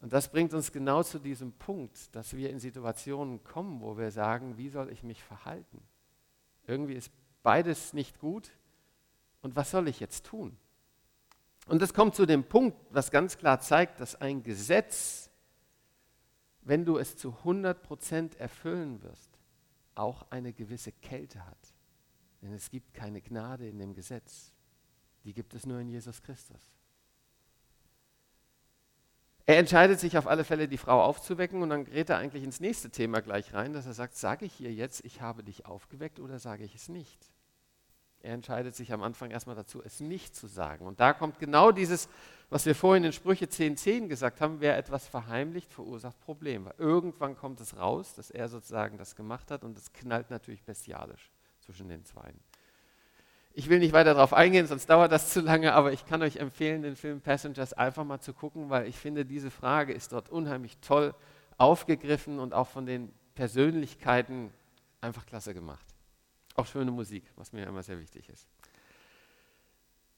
Und 0.00 0.12
das 0.12 0.32
bringt 0.32 0.52
uns 0.52 0.72
genau 0.72 1.04
zu 1.04 1.20
diesem 1.20 1.52
Punkt, 1.52 2.14
dass 2.16 2.34
wir 2.34 2.50
in 2.50 2.58
Situationen 2.58 3.44
kommen, 3.44 3.80
wo 3.80 3.96
wir 3.96 4.10
sagen, 4.10 4.56
wie 4.58 4.68
soll 4.68 4.90
ich 4.90 5.04
mich 5.04 5.22
verhalten? 5.22 5.80
Irgendwie 6.66 6.94
ist 6.94 7.12
beides 7.44 7.92
nicht 7.92 8.18
gut. 8.18 8.50
Und 9.42 9.54
was 9.54 9.70
soll 9.70 9.86
ich 9.86 10.00
jetzt 10.00 10.26
tun? 10.26 10.56
Und 11.66 11.82
es 11.82 11.94
kommt 11.94 12.16
zu 12.16 12.26
dem 12.26 12.42
Punkt, 12.44 12.76
was 12.90 13.10
ganz 13.10 13.38
klar 13.38 13.60
zeigt, 13.60 14.00
dass 14.00 14.20
ein 14.20 14.42
Gesetz, 14.42 15.21
wenn 16.62 16.84
du 16.84 16.98
es 16.98 17.16
zu 17.16 17.36
100% 17.44 18.36
erfüllen 18.38 19.02
wirst, 19.02 19.38
auch 19.94 20.26
eine 20.30 20.52
gewisse 20.52 20.92
Kälte 20.92 21.44
hat. 21.46 21.74
Denn 22.40 22.52
es 22.52 22.70
gibt 22.70 22.94
keine 22.94 23.20
Gnade 23.20 23.68
in 23.68 23.78
dem 23.78 23.94
Gesetz. 23.94 24.52
Die 25.24 25.32
gibt 25.32 25.54
es 25.54 25.66
nur 25.66 25.78
in 25.78 25.88
Jesus 25.88 26.22
Christus. 26.22 26.72
Er 29.44 29.58
entscheidet 29.58 29.98
sich 29.98 30.16
auf 30.16 30.28
alle 30.28 30.44
Fälle, 30.44 30.68
die 30.68 30.78
Frau 30.78 31.02
aufzuwecken 31.02 31.62
und 31.62 31.70
dann 31.70 31.84
gerät 31.84 32.10
er 32.10 32.18
eigentlich 32.18 32.44
ins 32.44 32.60
nächste 32.60 32.90
Thema 32.90 33.20
gleich 33.20 33.52
rein, 33.52 33.72
dass 33.72 33.86
er 33.86 33.92
sagt, 33.92 34.14
sage 34.16 34.46
ich 34.46 34.60
ihr 34.60 34.72
jetzt, 34.72 35.04
ich 35.04 35.20
habe 35.20 35.42
dich 35.42 35.66
aufgeweckt 35.66 36.20
oder 36.20 36.38
sage 36.38 36.64
ich 36.64 36.74
es 36.76 36.88
nicht? 36.88 37.32
Er 38.20 38.34
entscheidet 38.34 38.76
sich 38.76 38.92
am 38.92 39.02
Anfang 39.02 39.32
erstmal 39.32 39.56
dazu, 39.56 39.82
es 39.82 39.98
nicht 39.98 40.36
zu 40.36 40.46
sagen. 40.46 40.86
Und 40.86 41.00
da 41.00 41.12
kommt 41.12 41.40
genau 41.40 41.72
dieses, 41.72 42.08
was 42.52 42.66
wir 42.66 42.74
vorhin 42.74 43.04
in 43.04 43.12
Sprüche 43.12 43.46
10.10 43.46 43.76
10 43.76 44.08
gesagt 44.10 44.42
haben, 44.42 44.60
wer 44.60 44.76
etwas 44.76 45.08
verheimlicht, 45.08 45.72
verursacht 45.72 46.20
Probleme. 46.20 46.74
Irgendwann 46.76 47.34
kommt 47.34 47.62
es 47.62 47.78
raus, 47.78 48.14
dass 48.14 48.30
er 48.30 48.46
sozusagen 48.50 48.98
das 48.98 49.16
gemacht 49.16 49.50
hat 49.50 49.64
und 49.64 49.78
es 49.78 49.94
knallt 49.94 50.28
natürlich 50.28 50.62
bestialisch 50.62 51.30
zwischen 51.60 51.88
den 51.88 52.04
Zweien. 52.04 52.38
Ich 53.54 53.70
will 53.70 53.78
nicht 53.78 53.94
weiter 53.94 54.12
darauf 54.12 54.34
eingehen, 54.34 54.66
sonst 54.66 54.90
dauert 54.90 55.12
das 55.12 55.32
zu 55.32 55.40
lange, 55.40 55.72
aber 55.72 55.92
ich 55.94 56.04
kann 56.04 56.20
euch 56.20 56.36
empfehlen, 56.36 56.82
den 56.82 56.94
Film 56.94 57.22
Passengers 57.22 57.72
einfach 57.72 58.04
mal 58.04 58.20
zu 58.20 58.34
gucken, 58.34 58.68
weil 58.68 58.86
ich 58.86 58.96
finde, 58.96 59.24
diese 59.24 59.50
Frage 59.50 59.94
ist 59.94 60.12
dort 60.12 60.28
unheimlich 60.28 60.76
toll 60.82 61.14
aufgegriffen 61.56 62.38
und 62.38 62.52
auch 62.52 62.68
von 62.68 62.84
den 62.84 63.10
Persönlichkeiten 63.34 64.52
einfach 65.00 65.24
klasse 65.24 65.54
gemacht. 65.54 65.86
Auch 66.54 66.66
schöne 66.66 66.90
Musik, 66.90 67.24
was 67.36 67.54
mir 67.54 67.66
immer 67.66 67.82
sehr 67.82 67.98
wichtig 67.98 68.28
ist. 68.28 68.46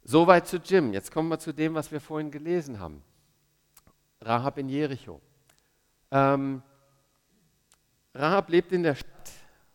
Soweit 0.06 0.46
zu 0.46 0.58
Jim. 0.58 0.92
Jetzt 0.92 1.11
kommen 1.11 1.30
wir 1.30 1.38
zu 1.38 1.54
dem, 1.54 1.73
was 1.73 1.90
wir 1.90 1.99
vorhin 1.99 2.30
gelesen 2.30 2.78
haben. 2.78 3.02
Rahab 4.20 4.58
in 4.58 4.68
Jericho. 4.68 5.18
Ähm, 6.11 6.62
Rahab 8.14 8.50
lebt 8.50 8.73
in 8.73 8.82
der 8.82 8.96
Stadt 8.96 9.32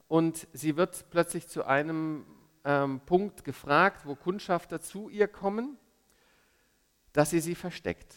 und 0.08 0.48
sie 0.54 0.78
wird 0.78 1.10
plötzlich 1.10 1.48
zu 1.48 1.66
einem 1.66 2.28
ähm, 2.64 3.00
Punkt 3.08 3.44
gefragt, 3.44 4.06
wo 4.06 4.14
Kundschafter 4.14 4.80
zu 4.80 5.10
ihr 5.10 5.28
kommen, 5.28 5.80
dass 7.12 7.32
sie 7.32 7.40
sie 7.40 7.56
versteckt. 7.56 8.14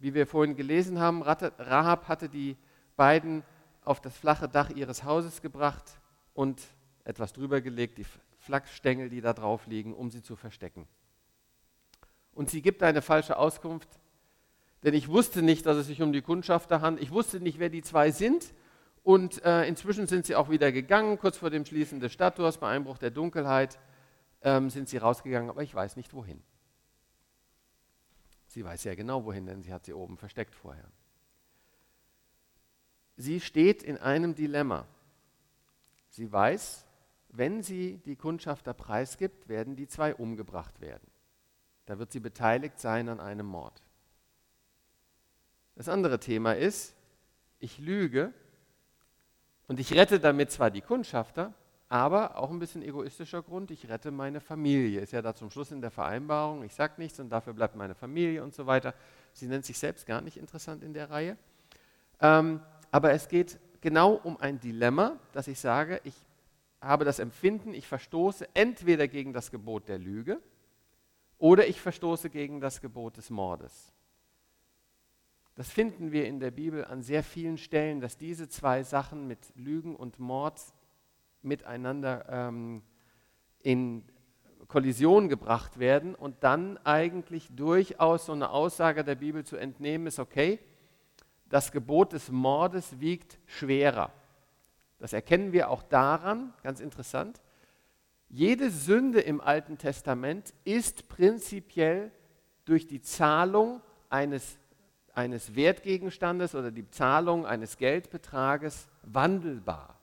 Wie 0.00 0.12
wir 0.12 0.26
vorhin 0.26 0.56
gelesen 0.56 0.98
haben, 0.98 1.22
Rahab 1.22 2.08
hatte 2.08 2.28
die 2.28 2.56
beiden 2.96 3.44
auf 3.84 4.00
das 4.00 4.16
flache 4.16 4.48
Dach 4.48 4.70
ihres 4.70 5.04
Hauses 5.04 5.40
gebracht 5.40 6.00
und 6.34 6.60
etwas 7.04 7.32
drüber 7.32 7.60
gelegt, 7.60 7.98
die 7.98 8.06
Flachsstängel, 8.46 9.10
die 9.10 9.20
da 9.20 9.32
drauf 9.32 9.66
liegen, 9.66 9.92
um 9.92 10.10
sie 10.10 10.22
zu 10.22 10.36
verstecken. 10.36 10.86
Und 12.32 12.48
sie 12.48 12.62
gibt 12.62 12.82
eine 12.82 13.02
falsche 13.02 13.36
Auskunft, 13.36 13.88
denn 14.84 14.94
ich 14.94 15.08
wusste 15.08 15.42
nicht, 15.42 15.66
dass 15.66 15.76
es 15.76 15.88
sich 15.88 16.00
um 16.00 16.12
die 16.12 16.22
Kundschafter 16.22 16.80
handelt. 16.80 17.02
Ich 17.02 17.10
wusste 17.10 17.40
nicht, 17.40 17.58
wer 17.58 17.68
die 17.68 17.82
zwei 17.82 18.10
sind. 18.12 18.54
Und 19.02 19.44
äh, 19.44 19.66
inzwischen 19.66 20.06
sind 20.06 20.26
sie 20.26 20.36
auch 20.36 20.48
wieder 20.48 20.70
gegangen, 20.72 21.18
kurz 21.18 21.36
vor 21.36 21.50
dem 21.50 21.64
Schließen 21.64 22.00
des 22.00 22.12
Stadttors, 22.12 22.58
bei 22.58 22.68
Einbruch 22.68 22.98
der 22.98 23.10
Dunkelheit, 23.10 23.78
ähm, 24.42 24.70
sind 24.70 24.88
sie 24.88 24.98
rausgegangen, 24.98 25.50
aber 25.50 25.62
ich 25.62 25.74
weiß 25.74 25.96
nicht 25.96 26.14
wohin. 26.14 26.42
Sie 28.46 28.64
weiß 28.64 28.84
ja 28.84 28.94
genau 28.94 29.24
wohin, 29.24 29.46
denn 29.46 29.62
sie 29.62 29.72
hat 29.72 29.84
sie 29.84 29.92
oben 29.92 30.16
versteckt 30.16 30.54
vorher. 30.54 30.88
Sie 33.16 33.40
steht 33.40 33.82
in 33.82 33.96
einem 33.98 34.34
Dilemma. 34.34 34.86
Sie 36.10 36.30
weiß, 36.30 36.85
wenn 37.38 37.62
sie 37.62 37.98
die 38.04 38.16
Kundschafter 38.16 38.74
preisgibt, 38.74 39.48
werden 39.48 39.76
die 39.76 39.88
zwei 39.88 40.14
umgebracht 40.14 40.80
werden. 40.80 41.06
Da 41.86 41.98
wird 41.98 42.12
sie 42.12 42.20
beteiligt 42.20 42.80
sein 42.80 43.08
an 43.08 43.20
einem 43.20 43.46
Mord. 43.46 43.82
Das 45.76 45.88
andere 45.88 46.18
Thema 46.18 46.56
ist, 46.56 46.94
ich 47.58 47.78
lüge 47.78 48.32
und 49.68 49.78
ich 49.78 49.92
rette 49.92 50.18
damit 50.20 50.50
zwar 50.50 50.70
die 50.70 50.80
Kundschafter, 50.80 51.54
aber 51.88 52.36
auch 52.38 52.50
ein 52.50 52.58
bisschen 52.58 52.82
egoistischer 52.82 53.42
Grund, 53.42 53.70
ich 53.70 53.88
rette 53.88 54.10
meine 54.10 54.40
Familie. 54.40 55.00
Ist 55.00 55.12
ja 55.12 55.22
da 55.22 55.34
zum 55.34 55.50
Schluss 55.50 55.70
in 55.70 55.80
der 55.80 55.90
Vereinbarung, 55.90 56.64
ich 56.64 56.74
sage 56.74 56.94
nichts 56.96 57.20
und 57.20 57.28
dafür 57.28 57.52
bleibt 57.52 57.76
meine 57.76 57.94
Familie 57.94 58.42
und 58.42 58.54
so 58.54 58.66
weiter. 58.66 58.94
Sie 59.32 59.46
nennt 59.46 59.64
sich 59.64 59.78
selbst 59.78 60.06
gar 60.06 60.20
nicht 60.20 60.36
interessant 60.36 60.82
in 60.82 60.94
der 60.94 61.10
Reihe. 61.10 61.36
Ähm, 62.20 62.60
aber 62.90 63.12
es 63.12 63.28
geht 63.28 63.60
genau 63.80 64.14
um 64.14 64.36
ein 64.38 64.58
Dilemma, 64.58 65.18
dass 65.32 65.46
ich 65.46 65.60
sage, 65.60 66.00
ich 66.02 66.14
habe 66.80 67.04
das 67.04 67.18
Empfinden, 67.18 67.74
ich 67.74 67.86
verstoße 67.86 68.48
entweder 68.54 69.08
gegen 69.08 69.32
das 69.32 69.50
Gebot 69.50 69.88
der 69.88 69.98
Lüge 69.98 70.40
oder 71.38 71.66
ich 71.66 71.80
verstoße 71.80 72.30
gegen 72.30 72.60
das 72.60 72.80
Gebot 72.80 73.16
des 73.16 73.30
Mordes. 73.30 73.92
Das 75.54 75.70
finden 75.70 76.12
wir 76.12 76.26
in 76.26 76.38
der 76.38 76.50
Bibel 76.50 76.84
an 76.84 77.02
sehr 77.02 77.22
vielen 77.22 77.56
Stellen, 77.56 78.00
dass 78.00 78.18
diese 78.18 78.48
zwei 78.48 78.82
Sachen 78.82 79.26
mit 79.26 79.38
Lügen 79.54 79.96
und 79.96 80.18
Mord 80.18 80.60
miteinander 81.40 82.26
ähm, 82.28 82.82
in 83.62 84.04
Kollision 84.68 85.28
gebracht 85.28 85.78
werden 85.78 86.14
und 86.14 86.42
dann 86.44 86.76
eigentlich 86.84 87.48
durchaus 87.54 88.26
so 88.26 88.32
eine 88.32 88.50
Aussage 88.50 89.04
der 89.04 89.14
Bibel 89.14 89.44
zu 89.44 89.56
entnehmen 89.56 90.08
ist, 90.08 90.18
okay, 90.18 90.58
das 91.48 91.72
Gebot 91.72 92.12
des 92.12 92.30
Mordes 92.30 93.00
wiegt 93.00 93.38
schwerer. 93.46 94.12
Das 94.98 95.12
erkennen 95.12 95.52
wir 95.52 95.70
auch 95.70 95.82
daran, 95.82 96.52
ganz 96.62 96.80
interessant, 96.80 97.42
jede 98.28 98.70
Sünde 98.70 99.20
im 99.20 99.40
Alten 99.40 99.78
Testament 99.78 100.52
ist 100.64 101.08
prinzipiell 101.08 102.10
durch 102.64 102.86
die 102.86 103.00
Zahlung 103.00 103.80
eines 104.08 104.58
eines 105.16 105.56
Wertgegenstandes 105.56 106.54
oder 106.54 106.70
die 106.70 106.88
Zahlung 106.90 107.46
eines 107.46 107.78
Geldbetrages 107.78 108.86
wandelbar. 109.02 109.98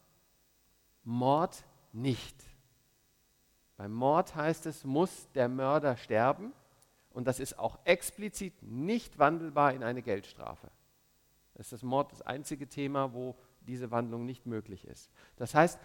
Mord 1.04 1.64
nicht. 1.92 2.36
Beim 3.78 3.94
Mord 3.94 4.36
heißt 4.36 4.66
es, 4.66 4.84
muss 4.84 5.30
der 5.34 5.50
Mörder 5.50 5.98
sterben 5.98 6.52
und 7.12 7.28
das 7.28 7.40
ist 7.40 7.60
auch 7.60 7.78
explizit 7.86 8.64
nicht 8.64 9.20
wandelbar 9.20 9.74
in 9.74 9.84
eine 9.84 10.02
Geldstrafe. 10.02 10.72
Das 11.54 11.68
ist 11.68 11.74
das 11.74 11.84
Mord 11.84 12.12
das 12.12 12.24
einzige 12.24 12.68
Thema, 12.68 13.14
wo 13.14 13.36
diese 13.68 13.92
Wandlung 13.92 14.26
nicht 14.26 14.46
möglich 14.46 14.86
ist. 14.86 15.12
Das 15.38 15.56
heißt, 15.56 15.80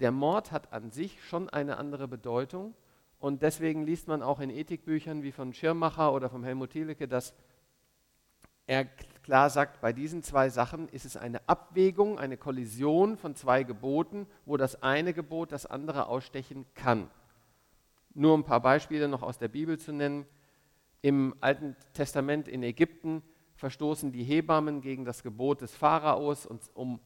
der 0.00 0.12
Mord 0.12 0.52
hat 0.52 0.72
an 0.72 0.90
sich 0.90 1.22
schon 1.22 1.48
eine 1.48 1.76
andere 1.76 2.08
Bedeutung 2.08 2.74
und 3.18 3.42
deswegen 3.42 3.84
liest 3.84 4.08
man 4.08 4.22
auch 4.22 4.40
in 4.40 4.50
Ethikbüchern 4.50 5.22
wie 5.22 5.32
von 5.32 5.52
Schirmacher 5.52 6.12
oder 6.12 6.30
vom 6.30 6.42
Helmut 6.42 6.70
Thielecke, 6.70 7.06
dass 7.06 7.34
er 8.66 8.86
klar 9.24 9.50
sagt, 9.50 9.80
bei 9.80 9.92
diesen 9.92 10.22
zwei 10.22 10.48
Sachen 10.48 10.88
ist 10.88 11.04
es 11.04 11.16
eine 11.16 11.46
Abwägung, 11.48 12.18
eine 12.18 12.36
Kollision 12.36 13.16
von 13.16 13.34
zwei 13.34 13.64
Geboten, 13.64 14.26
wo 14.46 14.56
das 14.56 14.82
eine 14.82 15.12
Gebot 15.12 15.52
das 15.52 15.66
andere 15.66 16.06
ausstechen 16.06 16.64
kann. 16.74 17.10
Nur 18.14 18.36
ein 18.36 18.44
paar 18.44 18.60
Beispiele 18.60 19.08
noch 19.08 19.22
aus 19.22 19.38
der 19.38 19.48
Bibel 19.48 19.78
zu 19.78 19.92
nennen. 19.92 20.24
Im 21.02 21.34
Alten 21.40 21.76
Testament 21.94 22.48
in 22.48 22.62
Ägypten 22.62 23.22
verstoßen 23.56 24.12
die 24.12 24.24
Hebammen 24.24 24.80
gegen 24.80 25.04
das 25.04 25.22
Gebot 25.22 25.60
des 25.60 25.74
Pharaos, 25.74 26.46
um 26.74 27.00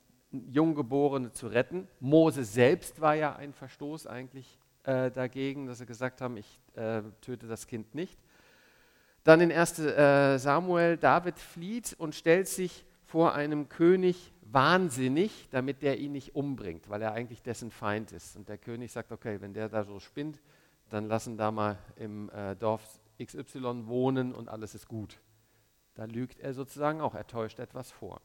Junggeborene 0.51 1.33
zu 1.33 1.47
retten. 1.47 1.88
Mose 2.01 2.44
selbst 2.44 3.01
war 3.01 3.14
ja 3.14 3.37
ein 3.37 3.53
Verstoß 3.53 4.07
eigentlich 4.07 4.59
äh, 4.85 5.11
dagegen, 5.11 5.66
dass 5.66 5.79
sie 5.79 5.87
gesagt 5.87 6.20
haben, 6.20 6.37
ich 6.37 6.61
äh, 6.75 7.03
töte 7.20 7.47
das 7.47 7.66
Kind 7.66 7.94
nicht. 7.94 8.18
Dann 9.23 9.40
in 9.40 9.51
1 9.51 9.79
äh, 9.79 10.38
Samuel, 10.38 10.97
David 10.97 11.38
flieht 11.38 11.94
und 11.99 12.14
stellt 12.14 12.49
sich 12.49 12.85
vor 13.05 13.35
einem 13.35 13.68
König 13.68 14.33
wahnsinnig, 14.42 15.49
damit 15.51 15.83
der 15.83 15.99
ihn 15.99 16.12
nicht 16.12 16.35
umbringt, 16.35 16.88
weil 16.90 17.03
er 17.03 17.12
eigentlich 17.12 17.42
dessen 17.42 17.70
Feind 17.70 18.12
ist. 18.12 18.37
Und 18.37 18.49
der 18.49 18.59
König 18.59 18.92
sagt, 18.92 19.12
okay, 19.12 19.40
wenn 19.40 19.55
der 19.55 19.68
da 19.68 19.85
so 19.85 19.99
spinnt, 19.99 20.40
dann 20.90 21.09
lassen 21.09 21.37
da 21.37 21.51
mal 21.51 21.79
im 21.97 22.29
äh, 22.31 22.55
Dorf 22.55 23.01
XY 23.23 23.87
wohnen 23.87 24.35
und 24.35 24.49
alles 24.49 24.75
ist 24.75 24.88
gut. 24.88 25.18
Da 25.94 26.05
lügt 26.05 26.40
er 26.40 26.53
sozusagen 26.55 27.01
auch, 27.01 27.14
er 27.14 27.27
täuscht 27.27 27.59
etwas 27.59 27.90
vor. 27.90 28.20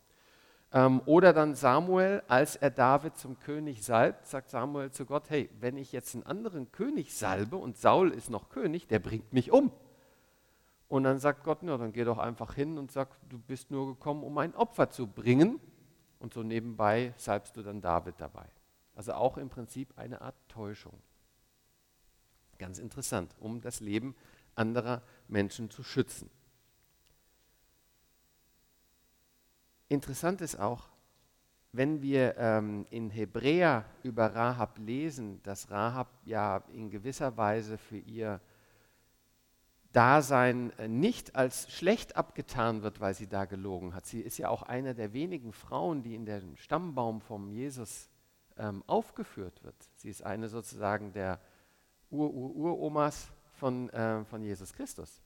Ähm, 0.72 1.02
oder 1.06 1.34
dann 1.34 1.56
Samuel, 1.56 2.22
als 2.28 2.56
er 2.56 2.70
David 2.70 3.18
zum 3.18 3.40
König 3.40 3.84
salbt, 3.84 4.28
sagt 4.28 4.50
Samuel 4.52 4.92
zu 4.92 5.06
Gott, 5.06 5.30
hey, 5.30 5.50
wenn 5.60 5.78
ich 5.78 5.92
jetzt 5.92 6.14
einen 6.14 6.26
anderen 6.26 6.72
König 6.72 7.16
salbe 7.16 7.58
und 7.58 7.78
Saul 7.78 8.12
ist 8.12 8.30
noch 8.30 8.50
König, 8.50 8.88
der 8.88 9.00
bringt 9.00 9.34
mich 9.34 9.52
um. 9.52 9.72
Und 10.88 11.04
dann 11.04 11.20
sagt 11.20 11.44
Gott, 11.44 11.60
na, 11.62 11.78
dann 11.78 11.92
geh 11.92 12.04
doch 12.04 12.18
einfach 12.18 12.54
hin 12.54 12.78
und 12.78 12.92
sag, 12.92 13.10
du 13.30 13.40
bist 13.40 13.72
nur 13.72 13.88
gekommen, 13.88 14.24
um 14.24 14.38
ein 14.38 14.56
Opfer 14.56 14.90
zu 14.90 15.08
bringen. 15.08 15.60
Und 16.20 16.34
so 16.34 16.44
nebenbei 16.44 17.14
salbst 17.18 17.56
du 17.56 17.62
dann 17.62 17.80
David 17.82 18.16
dabei. 18.18 18.46
Also 18.96 19.14
auch 19.14 19.38
im 19.38 19.50
Prinzip 19.50 19.98
eine 19.98 20.22
Art 20.22 20.36
Täuschung. 20.50 21.00
Ganz 22.58 22.78
interessant, 22.80 23.34
um 23.40 23.62
das 23.62 23.80
Leben 23.80 24.16
anderer 24.56 25.02
Menschen 25.28 25.70
zu 25.70 25.84
schützen. 25.84 26.30
Interessant 29.90 30.42
ist 30.42 30.60
auch, 30.60 30.88
wenn 31.72 32.02
wir 32.02 32.36
ähm, 32.38 32.86
in 32.90 33.10
Hebräer 33.10 33.86
über 34.04 34.34
Rahab 34.34 34.78
lesen, 34.80 35.42
dass 35.44 35.70
Rahab 35.70 36.08
ja 36.26 36.64
in 36.74 36.90
gewisser 36.90 37.38
Weise 37.38 37.78
für 37.78 37.98
ihr 37.98 38.40
Dasein 39.92 40.72
äh, 40.78 40.88
nicht 40.88 41.36
als 41.36 41.72
schlecht 41.72 42.16
abgetan 42.16 42.84
wird, 42.84 43.00
weil 43.00 43.14
sie 43.14 43.28
da 43.28 43.46
gelogen 43.46 43.96
hat. 43.96 44.06
Sie 44.06 44.22
ist 44.22 44.38
ja 44.38 44.50
auch 44.50 44.64
eine 44.64 44.94
der 44.94 45.14
wenigen 45.14 45.54
Frauen, 45.54 46.04
die 46.04 46.16
in 46.16 46.26
den 46.26 46.58
Stammbaum 46.58 47.22
vom 47.22 47.50
Jesus 47.50 48.10
ähm, 48.58 48.84
aufgeführt 48.88 49.64
wird. 49.64 49.76
Sie 49.96 50.10
ist 50.10 50.24
eine 50.24 50.50
sozusagen 50.50 51.14
der 51.14 51.40
Ur-Ur-Uromas 52.12 53.30
von, 53.54 53.90
äh, 53.90 54.24
von 54.26 54.44
Jesus 54.44 54.74
Christus. 54.74 55.22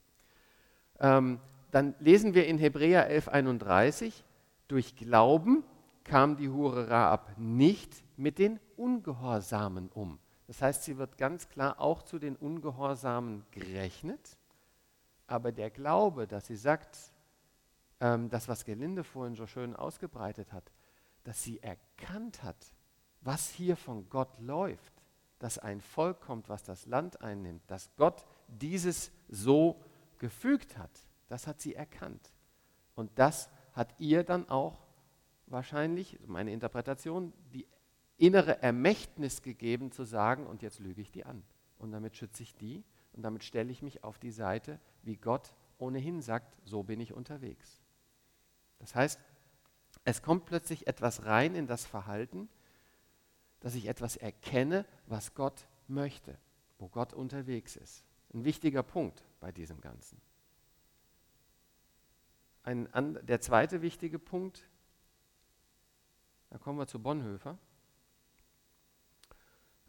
Ähm, 1.00 1.40
dann 1.72 1.96
lesen 2.00 2.34
wir 2.34 2.46
in 2.48 2.58
Hebräer 2.58 3.10
11,31, 3.10 4.24
durch 4.74 4.96
Glauben 4.96 5.64
kam 6.04 6.36
die 6.36 6.50
Hure 6.50 6.90
Raab 6.90 7.38
nicht 7.38 8.04
mit 8.18 8.40
den 8.40 8.60
Ungehorsamen 8.76 9.90
um. 9.90 10.20
Das 10.48 10.62
heißt, 10.62 10.84
sie 10.84 10.98
wird 10.98 11.18
ganz 11.18 11.48
klar 11.48 11.80
auch 11.80 12.04
zu 12.04 12.20
den 12.20 12.36
Ungehorsamen 12.36 13.46
gerechnet 13.52 14.38
aber 15.28 15.52
der 15.52 15.72
Glaube, 15.72 16.28
dass 16.28 16.48
sie 16.48 16.56
sagt, 16.56 17.12
ähm, 18.00 18.30
das, 18.30 18.48
was 18.48 18.66
Gelinde 18.66 19.04
vorhin 19.04 19.36
so 19.36 19.48
schön 19.48 19.76
ausgebreitet 19.76 20.52
hat, 20.52 20.72
dass 21.24 21.42
sie 21.42 21.62
erkannt 21.62 22.44
hat, 22.44 22.74
was 23.22 23.50
hier 23.50 23.78
von 23.78 24.10
Gott 24.10 24.40
läuft, 24.40 24.94
dass 25.40 25.58
ein 25.58 25.82
Volk 25.82 26.22
kommt, 26.22 26.50
was 26.50 26.64
das 26.64 26.86
Land 26.86 27.22
einnimmt, 27.22 27.64
dass 27.68 27.90
Gott 27.96 28.26
dieses 28.48 29.12
so 29.28 29.82
gefügt 30.20 30.78
hat, 30.78 30.92
das 31.30 31.48
hat 31.48 31.62
sie 31.62 31.74
erkannt. 31.74 32.32
Und 32.96 33.12
das 33.16 33.50
hat 33.74 33.94
ihr 34.00 34.24
dann 34.24 34.50
auch 34.50 34.80
wahrscheinlich, 35.48 36.20
meine 36.26 36.52
Interpretation, 36.52 37.34
die 37.54 37.68
innere 38.18 38.62
Ermächtnis 38.62 39.42
gegeben 39.42 39.92
zu 39.92 40.04
sagen, 40.04 40.48
und 40.48 40.62
jetzt 40.62 40.80
lüge 40.80 41.02
ich 41.02 41.12
die 41.12 41.26
an. 41.26 41.44
Und 41.78 41.92
damit 41.92 42.16
schütze 42.16 42.44
ich 42.44 42.56
die 42.56 42.84
und 43.12 43.24
damit 43.24 43.44
stelle 43.44 43.72
ich 43.72 43.82
mich 43.82 44.04
auf 44.04 44.18
die 44.20 44.32
Seite, 44.32 44.80
wie 45.02 45.18
Gott 45.18 45.54
ohnehin 45.78 46.22
sagt, 46.22 46.58
so 46.64 46.84
bin 46.84 47.00
ich 47.02 47.14
unterwegs. 47.14 47.82
Das 48.80 48.96
heißt, 48.96 49.20
es 50.06 50.22
kommt 50.22 50.46
plötzlich 50.46 50.88
etwas 50.88 51.26
rein 51.26 51.56
in 51.56 51.68
das 51.68 51.86
Verhalten, 51.86 52.50
dass 53.60 53.76
ich 53.76 53.88
etwas 53.88 54.18
erkenne, 54.18 54.86
was 55.08 55.34
Gott 55.34 55.68
möchte, 55.88 56.38
wo 56.78 56.88
Gott 56.88 57.14
unterwegs 57.14 57.76
ist. 57.76 58.04
Ein 58.34 58.44
wichtiger 58.44 58.84
Punkt 58.84 59.24
bei 59.40 59.52
diesem 59.52 59.80
Ganzen. 59.80 60.20
Ein, 62.64 63.20
der 63.24 63.42
zweite 63.42 63.82
wichtige 63.82 64.20
Punkt, 64.20 64.64
da 66.50 66.58
kommen 66.58 66.80
wir 66.80 66.88
zu 66.88 67.00
Bonhoeffer. 67.00 67.58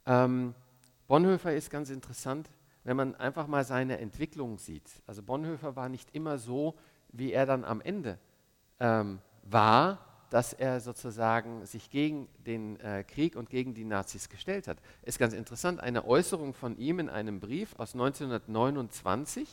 Ähm, 0.06 0.54
Bonhoeffer 1.06 1.54
ist 1.54 1.70
ganz 1.70 1.90
interessant, 1.90 2.50
wenn 2.82 2.96
man 2.96 3.14
einfach 3.14 3.46
mal 3.46 3.64
seine 3.64 3.98
Entwicklung 3.98 4.58
sieht. 4.58 4.90
Also 5.06 5.22
Bonhoeffer 5.22 5.76
war 5.76 5.88
nicht 5.88 6.14
immer 6.14 6.36
so, 6.36 6.74
wie 7.12 7.32
er 7.32 7.46
dann 7.46 7.64
am 7.64 7.80
Ende 7.80 8.18
ähm, 8.80 9.20
war, 9.44 9.98
dass 10.30 10.52
er 10.52 10.80
sozusagen 10.80 11.64
sich 11.64 11.90
gegen 11.90 12.28
den 12.38 12.80
äh, 12.80 13.04
Krieg 13.04 13.36
und 13.36 13.50
gegen 13.50 13.72
die 13.72 13.84
Nazis 13.84 14.28
gestellt 14.28 14.66
hat. 14.66 14.78
Ist 15.02 15.20
ganz 15.20 15.32
interessant, 15.32 15.78
eine 15.78 16.04
Äußerung 16.06 16.54
von 16.54 16.76
ihm 16.76 16.98
in 16.98 17.08
einem 17.08 17.38
Brief 17.38 17.78
aus 17.78 17.94
1929, 17.94 19.48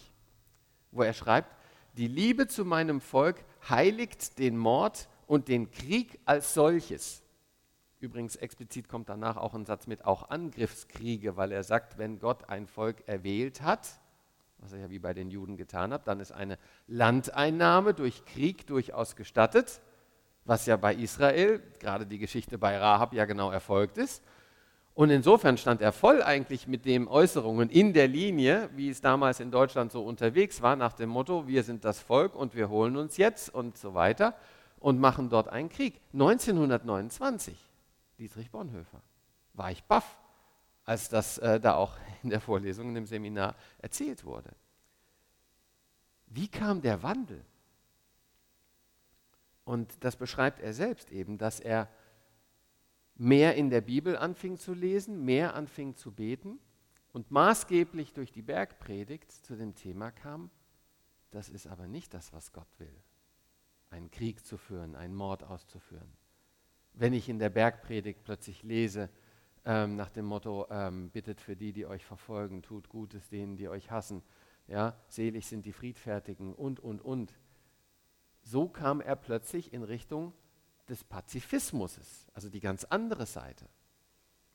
wo 0.91 1.03
er 1.03 1.13
schreibt, 1.13 1.55
die 1.93 2.08
Liebe 2.08 2.47
zu 2.47 2.65
meinem 2.65 3.01
Volk 3.01 3.43
heiligt 3.69 4.39
den 4.39 4.58
Mord 4.58 5.10
und 5.27 5.47
den 5.47 5.71
Krieg 5.71 6.19
als 6.25 6.54
solches. 6.54 7.21
Übrigens 7.99 8.36
explizit 8.36 8.89
kommt 8.89 9.10
danach 9.10 9.38
auch 9.38 9.54
ein 9.54 9.65
Satz 9.65 9.86
mit 9.88 10.06
auch 10.06 10.30
Angriffskriege, 10.30 11.38
weil 11.38 11.51
er 11.51 11.63
sagt, 11.63 11.97
wenn 11.97 12.19
Gott 12.19 12.49
ein 12.49 12.65
Volk 12.65 13.08
erwählt 13.08 13.62
hat, 13.62 13.88
was 14.58 14.73
er 14.73 14.80
ja 14.80 14.89
wie 14.89 14.99
bei 14.99 15.13
den 15.13 15.30
Juden 15.30 15.58
getan 15.58 15.93
hat, 15.93 16.08
dann 16.08 16.19
ist 16.19 16.32
eine 16.32 16.58
Landeinnahme 16.88 17.93
durch 17.93 18.25
Krieg 18.25 18.65
durchaus 18.67 19.15
gestattet, 19.15 19.82
was 20.45 20.65
ja 20.65 20.77
bei 20.77 20.95
Israel, 20.95 21.62
gerade 21.80 22.08
die 22.08 22.17
Geschichte 22.17 22.58
bei 22.58 22.77
Rahab 22.77 23.13
ja 23.13 23.25
genau 23.25 23.51
erfolgt 23.51 23.97
ist. 23.97 24.23
Und 24.93 25.10
insofern 25.10 25.58
stand 25.58 25.82
er 25.82 25.93
voll 25.93 26.21
eigentlich 26.21 26.67
mit 26.67 26.86
den 26.86 27.08
Äußerungen 27.08 27.69
in 27.69 27.93
der 27.93 28.08
Linie, 28.08 28.69
wie 28.75 28.89
es 28.89 28.99
damals 28.99 29.39
in 29.39 29.49
Deutschland 29.49 29.91
so 29.91 30.04
unterwegs 30.04 30.62
war, 30.62 30.75
nach 30.75 30.93
dem 30.93 31.10
Motto, 31.10 31.47
wir 31.47 31.63
sind 31.63 31.86
das 31.86 31.99
Volk 31.99 32.36
und 32.36 32.56
wir 32.56 32.69
holen 32.69 32.97
uns 32.97 33.17
jetzt 33.17 33.54
und 33.54 33.77
so 33.77 33.93
weiter 33.93 34.36
und 34.80 34.99
machen 34.99 35.30
dort 35.30 35.47
einen 35.47 35.69
Krieg. 35.69 36.01
1929, 36.13 37.58
Dietrich 38.19 38.51
Bonhoeffer, 38.51 39.01
war 39.54 39.71
ich 39.71 39.84
baff, 39.86 40.17
als 40.84 41.08
das 41.08 41.38
äh, 41.38 41.60
da 41.60 41.75
auch 41.75 41.95
in 42.23 42.30
der 42.30 42.41
Vorlesung, 42.41 42.89
in 42.89 42.95
dem 42.95 43.06
Seminar 43.06 43.56
erzählt 43.80 44.25
wurde. 44.25 44.51
Wie 46.27 46.49
kam 46.49 46.82
der 46.82 47.01
Wandel? 47.01 47.43
Und 49.63 50.04
das 50.04 50.15
beschreibt 50.15 50.60
er 50.60 50.73
selbst 50.73 51.12
eben, 51.12 51.38
dass 51.38 51.60
er 51.60 51.88
mehr 53.21 53.55
in 53.55 53.69
der 53.69 53.81
Bibel 53.81 54.17
anfing 54.17 54.57
zu 54.57 54.73
lesen, 54.73 55.23
mehr 55.23 55.53
anfing 55.53 55.95
zu 55.95 56.12
beten 56.12 56.60
und 57.13 57.29
maßgeblich 57.29 58.13
durch 58.13 58.31
die 58.31 58.41
Bergpredigt 58.41 59.31
zu 59.31 59.55
dem 59.55 59.75
Thema 59.75 60.10
kam, 60.10 60.49
das 61.29 61.47
ist 61.47 61.67
aber 61.67 61.88
nicht 61.88 62.15
das, 62.15 62.34
was 62.34 62.51
Gott 62.51 62.67
will, 62.79 62.95
einen 63.91 64.10
Krieg 64.10 64.43
zu 64.43 64.57
führen, 64.57 64.95
einen 64.95 65.13
Mord 65.13 65.43
auszuführen. 65.43 66.12
Wenn 66.93 67.13
ich 67.13 67.29
in 67.29 67.38
der 67.38 67.51
Bergpredigt 67.51 68.23
plötzlich 68.23 68.63
lese, 68.63 69.07
ähm, 69.65 69.95
nach 69.95 70.10
dem 70.10 70.25
Motto, 70.25 70.65
ähm, 70.71 71.12
bittet 71.12 71.41
für 71.41 71.55
die, 71.55 71.73
die 71.73 71.86
euch 71.86 72.03
verfolgen, 72.03 72.63
tut 72.63 72.89
Gutes 72.89 73.29
denen, 73.29 73.55
die 73.55 73.69
euch 73.69 73.91
hassen, 73.91 74.23
ja, 74.65 74.97
selig 75.07 75.45
sind 75.45 75.67
die 75.67 75.73
Friedfertigen 75.73 76.55
und, 76.55 76.79
und, 76.79 77.01
und. 77.01 77.38
So 78.41 78.67
kam 78.67 78.99
er 78.99 79.15
plötzlich 79.15 79.73
in 79.73 79.84
Richtung 79.84 80.34
des 80.89 81.04
Pazifismus, 81.04 82.00
also 82.34 82.50
die 82.50 82.60
ganz 82.60 82.84
andere 82.86 83.26
Seite. 83.26 83.65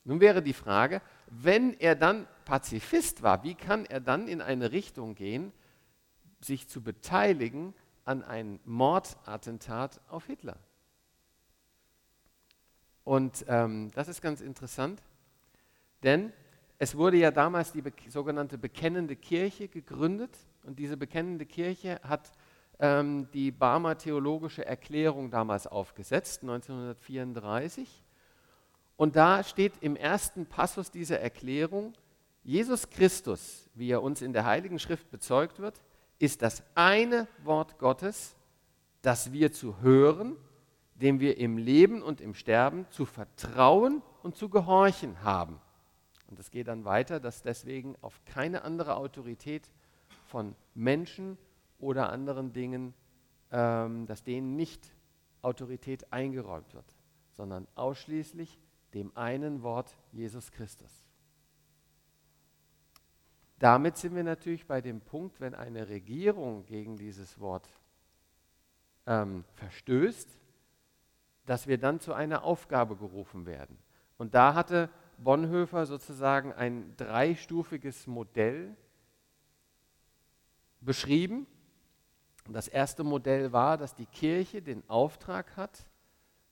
Nun 0.03 0.21
wäre 0.21 0.41
die 0.41 0.53
Frage, 0.53 1.01
wenn 1.27 1.73
er 1.73 1.95
dann 1.95 2.27
Pazifist 2.45 3.23
war, 3.23 3.43
wie 3.43 3.55
kann 3.55 3.85
er 3.85 3.99
dann 3.99 4.27
in 4.27 4.41
eine 4.41 4.71
Richtung 4.71 5.15
gehen, 5.15 5.51
sich 6.39 6.69
zu 6.69 6.81
beteiligen 6.81 7.73
an 8.05 8.23
einem 8.23 8.59
Mordattentat 8.63 9.99
auf 10.07 10.27
Hitler? 10.27 10.57
Und 13.03 13.45
ähm, 13.47 13.91
das 13.95 14.07
ist 14.07 14.21
ganz 14.21 14.41
interessant, 14.41 15.01
denn 16.03 16.31
es 16.77 16.95
wurde 16.95 17.17
ja 17.17 17.31
damals 17.31 17.71
die 17.71 17.81
be 17.81 17.91
sogenannte 18.07 18.57
Bekennende 18.57 19.15
Kirche 19.15 19.67
gegründet 19.67 20.37
und 20.63 20.79
diese 20.79 20.95
Bekennende 20.95 21.45
Kirche 21.45 21.99
hat 22.03 22.31
ähm, 22.79 23.29
die 23.33 23.51
Barmer 23.51 23.97
Theologische 23.97 24.65
Erklärung 24.65 25.31
damals 25.31 25.67
aufgesetzt, 25.67 26.41
1934. 26.43 28.03
Und 28.95 29.15
da 29.15 29.43
steht 29.43 29.73
im 29.81 29.95
ersten 29.95 30.45
Passus 30.45 30.91
dieser 30.91 31.19
Erklärung, 31.19 31.93
Jesus 32.43 32.89
Christus, 32.89 33.69
wie 33.73 33.91
er 33.91 34.01
uns 34.01 34.21
in 34.21 34.33
der 34.33 34.45
Heiligen 34.45 34.79
Schrift 34.79 35.11
bezeugt 35.11 35.59
wird, 35.59 35.81
ist 36.19 36.41
das 36.41 36.63
eine 36.75 37.27
Wort 37.43 37.77
Gottes, 37.77 38.35
das 39.01 39.31
wir 39.31 39.51
zu 39.51 39.81
hören, 39.81 40.35
dem 40.95 41.19
wir 41.19 41.37
im 41.37 41.57
Leben 41.57 42.01
und 42.01 42.21
im 42.21 42.33
Sterben 42.33 42.87
zu 42.89 43.05
vertrauen 43.05 44.01
und 44.23 44.35
zu 44.35 44.49
gehorchen 44.49 45.23
haben. 45.23 45.59
Und 46.27 46.39
es 46.39 46.49
geht 46.49 46.67
dann 46.67 46.85
weiter, 46.85 47.19
dass 47.19 47.43
deswegen 47.43 47.95
auf 48.01 48.19
keine 48.25 48.63
andere 48.63 48.95
Autorität 48.95 49.69
von 50.25 50.55
Menschen 50.73 51.37
oder 51.79 52.11
anderen 52.11 52.53
Dingen, 52.53 52.93
ähm, 53.51 54.05
dass 54.07 54.23
denen 54.23 54.55
nicht 54.55 54.93
Autorität 55.41 56.11
eingeräumt 56.11 56.73
wird, 56.73 56.95
sondern 57.31 57.67
ausschließlich 57.75 58.59
dem 58.93 59.15
einen 59.15 59.63
Wort 59.63 59.97
Jesus 60.11 60.51
Christus. 60.51 61.05
Damit 63.59 63.97
sind 63.97 64.15
wir 64.15 64.23
natürlich 64.23 64.67
bei 64.67 64.81
dem 64.81 65.01
Punkt, 65.01 65.39
wenn 65.39 65.55
eine 65.55 65.89
Regierung 65.89 66.65
gegen 66.65 66.97
dieses 66.97 67.39
Wort 67.39 67.67
ähm, 69.07 69.43
verstößt, 69.53 70.29
dass 71.45 71.65
wir 71.65 71.77
dann 71.77 71.99
zu 71.99 72.13
einer 72.13 72.43
Aufgabe 72.43 72.95
gerufen 72.95 73.45
werden. 73.45 73.77
Und 74.17 74.35
da 74.35 74.53
hatte 74.53 74.89
Bonhoeffer 75.17 75.85
sozusagen 75.85 76.53
ein 76.53 76.95
dreistufiges 76.97 78.05
Modell 78.05 78.75
beschrieben, 80.81 81.47
das 82.53 82.67
erste 82.67 83.03
Modell 83.03 83.51
war, 83.51 83.77
dass 83.77 83.95
die 83.95 84.05
Kirche 84.05 84.61
den 84.61 84.87
Auftrag 84.89 85.57
hat, 85.57 85.85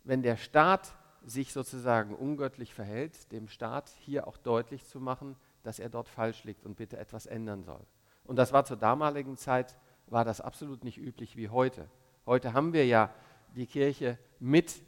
wenn 0.03 0.21
der 0.21 0.37
Staat 0.37 0.95
sich 1.23 1.53
sozusagen 1.53 2.15
ungöttlich 2.15 2.73
verhält, 2.73 3.31
dem 3.31 3.47
Staat 3.47 3.89
hier 3.99 4.27
auch 4.27 4.37
deutlich 4.37 4.85
zu 4.85 4.99
machen, 4.99 5.35
dass 5.63 5.79
er 5.79 5.89
dort 5.89 6.07
falsch 6.07 6.43
liegt 6.43 6.65
und 6.65 6.75
bitte 6.75 6.97
etwas 6.97 7.25
ändern 7.25 7.63
soll. 7.63 7.81
Und 8.23 8.37
das 8.37 8.53
war 8.53 8.65
zur 8.65 8.77
damaligen 8.77 9.37
Zeit, 9.37 9.77
war 10.07 10.23
das 10.23 10.41
absolut 10.41 10.83
nicht 10.83 10.97
üblich 10.97 11.35
wie 11.35 11.49
heute. 11.49 11.89
Heute 12.25 12.53
haben 12.53 12.73
wir 12.73 12.85
ja 12.85 13.11
die 13.55 13.65
Kirche 13.65 14.19
mit 14.39 14.81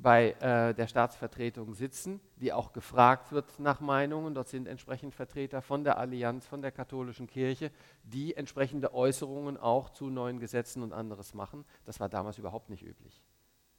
bei 0.00 0.30
äh, 0.40 0.74
der 0.74 0.86
Staatsvertretung 0.86 1.74
sitzen, 1.74 2.20
die 2.36 2.52
auch 2.52 2.72
gefragt 2.72 3.32
wird 3.32 3.58
nach 3.58 3.80
Meinungen. 3.80 4.34
Dort 4.34 4.48
sind 4.48 4.68
entsprechend 4.68 5.14
Vertreter 5.14 5.60
von 5.60 5.82
der 5.82 5.98
Allianz, 5.98 6.46
von 6.46 6.62
der 6.62 6.70
katholischen 6.70 7.26
Kirche, 7.26 7.72
die 8.04 8.36
entsprechende 8.36 8.94
Äußerungen 8.94 9.56
auch 9.56 9.90
zu 9.90 10.08
neuen 10.08 10.38
Gesetzen 10.38 10.82
und 10.82 10.92
anderes 10.92 11.34
machen. 11.34 11.64
Das 11.84 11.98
war 11.98 12.08
damals 12.08 12.38
überhaupt 12.38 12.70
nicht 12.70 12.84
üblich. 12.84 13.22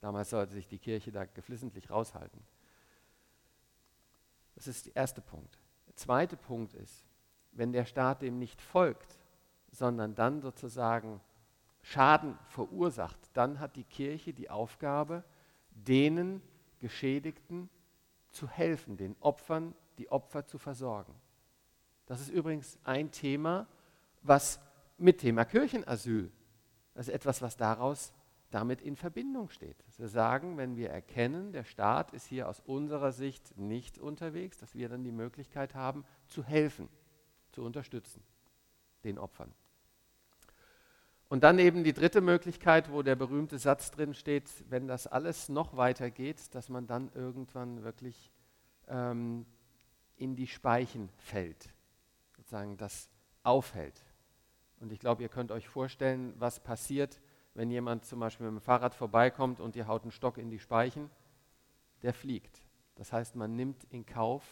Damals 0.02 0.30
sollte 0.30 0.54
sich 0.54 0.68
die 0.68 0.80
Kirche 0.80 1.12
da 1.12 1.26
geflissentlich 1.26 1.90
raushalten. 1.90 2.42
Das 4.56 4.68
ist 4.68 4.88
der 4.88 4.98
erste 4.98 5.22
Punkt. 5.22 5.58
Der 5.88 5.96
zweite 5.96 6.36
Punkt 6.36 6.74
ist, 6.74 7.06
wenn 7.54 7.72
der 7.72 7.86
Staat 7.86 8.22
dem 8.22 8.40
nicht 8.40 8.62
folgt, 8.62 9.18
sondern 9.72 10.16
dann 10.16 10.42
sozusagen 10.42 11.22
Schaden 11.82 12.38
verursacht, 12.50 13.20
dann 13.34 13.60
hat 13.60 13.78
die 13.78 13.86
Kirche 13.86 14.34
die 14.34 14.50
Aufgabe, 14.50 15.24
denen 15.88 16.42
Geschädigten 16.80 17.70
zu 18.30 18.48
helfen, 18.48 18.98
den 18.98 19.16
Opfern, 19.20 19.74
die 19.98 20.12
Opfer 20.12 20.46
zu 20.46 20.58
versorgen. 20.58 21.14
Das 22.06 22.22
ist 22.22 22.30
übrigens 22.30 22.80
ein 22.84 23.12
Thema, 23.12 23.68
was 24.22 24.60
mit 24.98 25.20
Thema 25.20 25.46
Kirchenasyl, 25.46 26.32
das 26.94 27.08
ist 27.08 27.14
etwas, 27.14 27.42
was 27.42 27.56
daraus 27.56 28.14
damit 28.50 28.82
in 28.82 28.96
Verbindung 28.96 29.50
steht. 29.50 29.78
Wir 29.98 30.08
sagen, 30.08 30.58
wenn 30.58 30.76
wir 30.76 30.90
erkennen, 30.90 31.52
der 31.52 31.64
Staat 31.64 32.12
ist 32.14 32.26
hier 32.26 32.50
aus 32.50 32.60
unserer 32.62 33.12
Sicht 33.12 33.58
nicht 33.58 34.00
unterwegs, 34.00 34.58
dass 34.58 34.74
wir 34.76 34.90
dann 34.90 35.04
die 35.04 35.12
Möglichkeit 35.12 35.76
haben, 35.76 36.04
zu 36.28 36.44
helfen, 36.44 36.90
zu 37.52 37.64
unterstützen, 37.64 38.24
den 39.04 39.20
Opfern. 39.20 39.54
Und 41.30 41.44
dann 41.44 41.60
eben 41.60 41.84
die 41.84 41.94
dritte 41.94 42.22
Möglichkeit, 42.22 42.92
wo 42.92 43.04
der 43.04 43.16
berühmte 43.16 43.60
Satz 43.60 43.92
drin 43.92 44.16
steht, 44.16 44.50
wenn 44.70 44.88
das 44.88 45.06
alles 45.06 45.48
noch 45.48 45.78
weiter 45.78 46.10
geht, 46.10 46.56
dass 46.56 46.70
man 46.70 46.88
dann 46.88 47.12
irgendwann 47.14 47.84
wirklich 47.84 48.32
ähm, 48.88 49.46
in 50.18 50.36
die 50.36 50.48
Speichen 50.48 51.10
fällt, 51.18 51.70
sozusagen 52.36 52.78
das 52.78 53.10
aufhält. 53.44 54.02
Und 54.80 54.92
ich 54.92 55.00
glaube, 55.00 55.22
ihr 55.22 55.30
könnt 55.30 55.52
euch 55.52 55.68
vorstellen, 55.68 56.34
was 56.40 56.60
passiert, 56.60 57.22
wenn 57.54 57.70
jemand 57.70 58.06
zum 58.06 58.20
Beispiel 58.20 58.48
mit 58.48 58.62
dem 58.62 58.64
Fahrrad 58.64 58.96
vorbeikommt 58.96 59.60
und 59.60 59.76
ihr 59.76 59.88
haut 59.88 60.02
einen 60.04 60.12
Stock 60.12 60.38
in 60.38 60.50
die 60.50 60.60
Speichen, 60.60 61.12
der 62.02 62.14
fliegt. 62.14 62.64
Das 62.96 63.14
heißt, 63.14 63.36
man 63.36 63.56
nimmt 63.56 63.84
in 63.92 64.06
Kauf, 64.06 64.44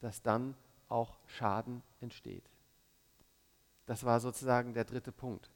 dass 0.00 0.22
dann 0.22 0.54
auch 0.88 1.18
Schaden 1.26 1.82
entsteht. 2.00 2.50
Das 3.86 4.04
war 4.04 4.20
sozusagen 4.20 4.74
der 4.74 4.84
dritte 4.84 5.12
Punkt. 5.12 5.50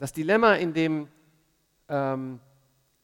Das 0.00 0.14
Dilemma, 0.14 0.54
in 0.54 0.72
dem 0.72 1.08
ähm, 1.90 2.40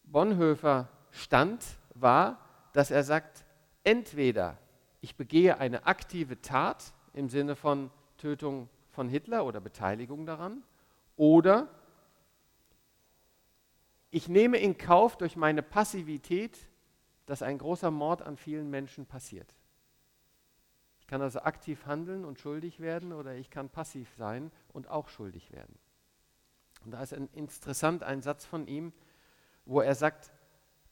Bonhoeffer 0.04 0.88
stand, 1.10 1.62
war, 1.92 2.40
dass 2.72 2.90
er 2.90 3.04
sagt, 3.04 3.44
entweder 3.84 4.56
ich 5.02 5.14
begehe 5.14 5.58
eine 5.58 5.84
aktive 5.84 6.40
Tat 6.40 6.94
im 7.12 7.28
Sinne 7.28 7.54
von 7.54 7.90
Tötung 8.16 8.70
von 8.88 9.10
Hitler 9.10 9.44
oder 9.44 9.60
Beteiligung 9.60 10.24
daran, 10.24 10.62
oder 11.16 11.68
ich 14.10 14.30
nehme 14.30 14.56
in 14.56 14.78
Kauf 14.78 15.18
durch 15.18 15.36
meine 15.36 15.62
Passivität, 15.62 16.66
dass 17.26 17.42
ein 17.42 17.58
großer 17.58 17.90
Mord 17.90 18.22
an 18.22 18.38
vielen 18.38 18.70
Menschen 18.70 19.04
passiert. 19.04 19.54
Ich 20.98 21.06
kann 21.06 21.20
also 21.20 21.40
aktiv 21.40 21.84
handeln 21.84 22.24
und 22.24 22.40
schuldig 22.40 22.80
werden 22.80 23.12
oder 23.12 23.34
ich 23.34 23.50
kann 23.50 23.68
passiv 23.68 24.08
sein 24.16 24.50
und 24.72 24.88
auch 24.88 25.08
schuldig 25.10 25.52
werden. 25.52 25.78
Und 26.86 26.92
da 26.92 27.02
ist 27.02 27.12
ein, 27.12 27.28
interessant 27.32 28.04
ein 28.04 28.22
Satz 28.22 28.44
von 28.44 28.68
ihm, 28.68 28.92
wo 29.64 29.80
er 29.80 29.96
sagt, 29.96 30.30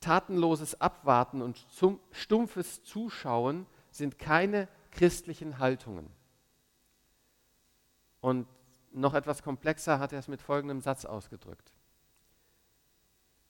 tatenloses 0.00 0.80
Abwarten 0.80 1.40
und 1.40 1.64
stumpfes 2.10 2.82
Zuschauen 2.82 3.64
sind 3.92 4.18
keine 4.18 4.66
christlichen 4.90 5.60
Haltungen. 5.60 6.10
Und 8.20 8.48
noch 8.90 9.14
etwas 9.14 9.44
komplexer 9.44 10.00
hat 10.00 10.12
er 10.12 10.18
es 10.18 10.26
mit 10.26 10.42
folgendem 10.42 10.80
Satz 10.80 11.04
ausgedrückt. 11.04 11.70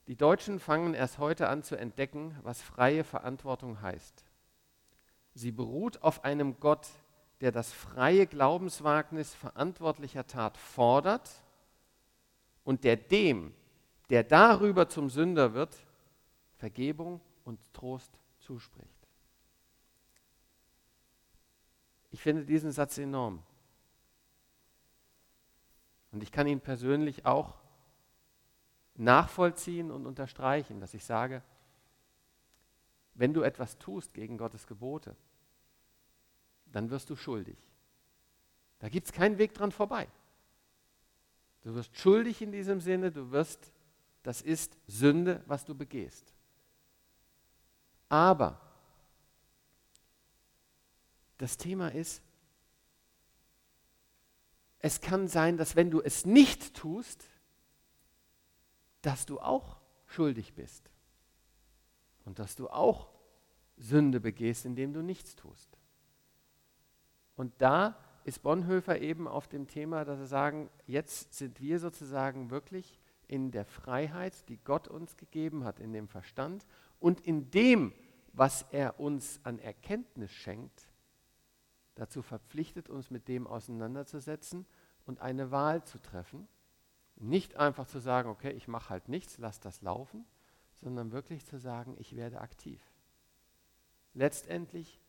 Die 0.07 0.17
Deutschen 0.17 0.61
fangen 0.61 0.93
erst 0.93 1.17
heute 1.17 1.49
an 1.49 1.63
zu 1.63 1.77
entdecken, 1.77 2.39
was 2.43 2.61
freie 2.61 3.05
Verantwortung 3.05 3.81
heißt. 3.81 4.23
Sie 5.33 5.51
beruht 5.51 6.03
auf 6.03 6.25
einem 6.25 6.61
Gott, 6.61 6.89
der 7.41 7.53
das 7.53 7.73
freie 7.73 8.27
Glaubenswagnis 8.27 9.35
verantwortlicher 9.35 10.27
Tat 10.27 10.59
fordert 10.59 11.44
und 12.65 12.85
der 12.85 12.97
dem, 12.97 13.55
der 14.11 14.25
darüber 14.25 14.89
zum 14.89 15.11
Sünder 15.11 15.55
wird, 15.55 15.77
Vergebung 16.57 17.21
und 17.45 17.61
Trost 17.73 18.19
zuspricht. 18.41 18.91
Ich 22.11 22.21
finde 22.21 22.45
diesen 22.45 22.73
Satz 22.73 22.99
enorm. 22.99 23.43
Und 26.13 26.23
ich 26.23 26.31
kann 26.31 26.47
ihn 26.47 26.61
persönlich 26.61 27.27
auch 27.27 27.59
nachvollziehen 28.95 29.91
und 29.91 30.07
unterstreichen, 30.07 30.81
dass 30.81 30.95
ich 30.95 31.05
sage, 31.05 31.43
wenn 33.15 33.35
du 33.35 33.43
etwas 33.43 33.79
tust 33.79 34.15
gegen 34.15 34.39
Gottes 34.39 34.67
Gebote, 34.67 35.17
dann 36.67 36.91
wirst 36.91 37.11
du 37.11 37.17
schuldig. 37.17 37.59
Da 38.79 38.89
gibt 38.89 39.07
es 39.07 39.13
keinen 39.13 39.39
Weg 39.39 39.55
dran 39.55 39.73
vorbei. 39.73 40.09
Du 41.65 41.75
wirst 41.75 41.97
schuldig 41.97 42.43
in 42.43 42.53
diesem 42.53 42.81
Sinne, 42.81 43.11
du 43.11 43.31
wirst, 43.31 43.73
das 44.23 44.43
ist 44.43 44.77
Sünde, 44.87 45.43
was 45.47 45.65
du 45.65 45.75
begehst. 45.75 46.35
Aber 48.11 48.61
das 51.39 51.57
Thema 51.57 51.89
ist, 51.89 52.23
es 54.79 55.01
kann 55.01 55.27
sein, 55.27 55.57
dass 55.57 55.75
wenn 55.75 55.91
du 55.91 56.03
es 56.03 56.27
nicht 56.27 56.75
tust, 56.75 57.25
dass 59.01 59.25
du 59.25 59.41
auch 59.41 59.81
schuldig 60.07 60.53
bist 60.55 60.91
und 62.27 62.39
dass 62.39 62.57
du 62.57 62.69
auch 62.69 63.09
Sünde 63.79 64.21
begehst, 64.21 64.67
indem 64.67 64.93
du 64.93 65.01
nichts 65.01 65.35
tust. 65.35 65.79
Und 67.37 67.55
da 67.63 67.99
ist 68.25 68.43
Bonhoeffer 68.43 69.01
eben 69.01 69.29
auf 69.29 69.49
dem 69.49 69.69
Thema, 69.69 70.05
dass 70.05 70.19
er 70.19 70.27
sagen, 70.27 70.71
jetzt 70.87 71.35
sind 71.35 71.61
wir 71.61 71.79
sozusagen 71.79 72.51
wirklich 72.51 72.99
in 73.29 73.51
der 73.51 73.67
Freiheit, 73.67 74.49
die 74.49 74.59
Gott 74.59 74.89
uns 74.89 75.17
gegeben 75.17 75.65
hat, 75.65 75.79
in 75.79 75.93
dem 75.93 76.09
Verstand 76.09 76.67
und 76.99 77.21
in 77.21 77.51
dem, 77.51 77.93
was 78.33 78.67
er 78.71 78.99
uns 78.99 79.41
an 79.45 79.59
Erkenntnis 79.59 80.33
schenkt, 80.33 80.89
dazu 81.95 82.23
verpflichtet, 82.23 82.89
uns 82.89 83.11
mit 83.11 83.29
dem 83.29 83.47
auseinanderzusetzen 83.47 84.67
und 85.07 85.21
eine 85.21 85.51
Wahl 85.51 85.85
zu 85.85 86.01
treffen. 86.01 86.49
Nicht 87.17 87.57
einfach 87.57 87.87
zu 87.87 88.01
sagen, 88.01 88.29
okay, 88.29 88.51
ich 88.51 88.69
mache 88.69 88.91
halt 88.91 89.09
nichts, 89.09 89.39
lass 89.39 89.61
das 89.61 89.83
laufen, 89.83 90.25
sondern 90.75 91.13
wirklich 91.13 91.47
zu 91.47 91.59
sagen, 91.59 91.95
ich 91.99 92.17
werde 92.17 92.41
aktiv. 92.41 92.81
Letztendlich 94.15 95.01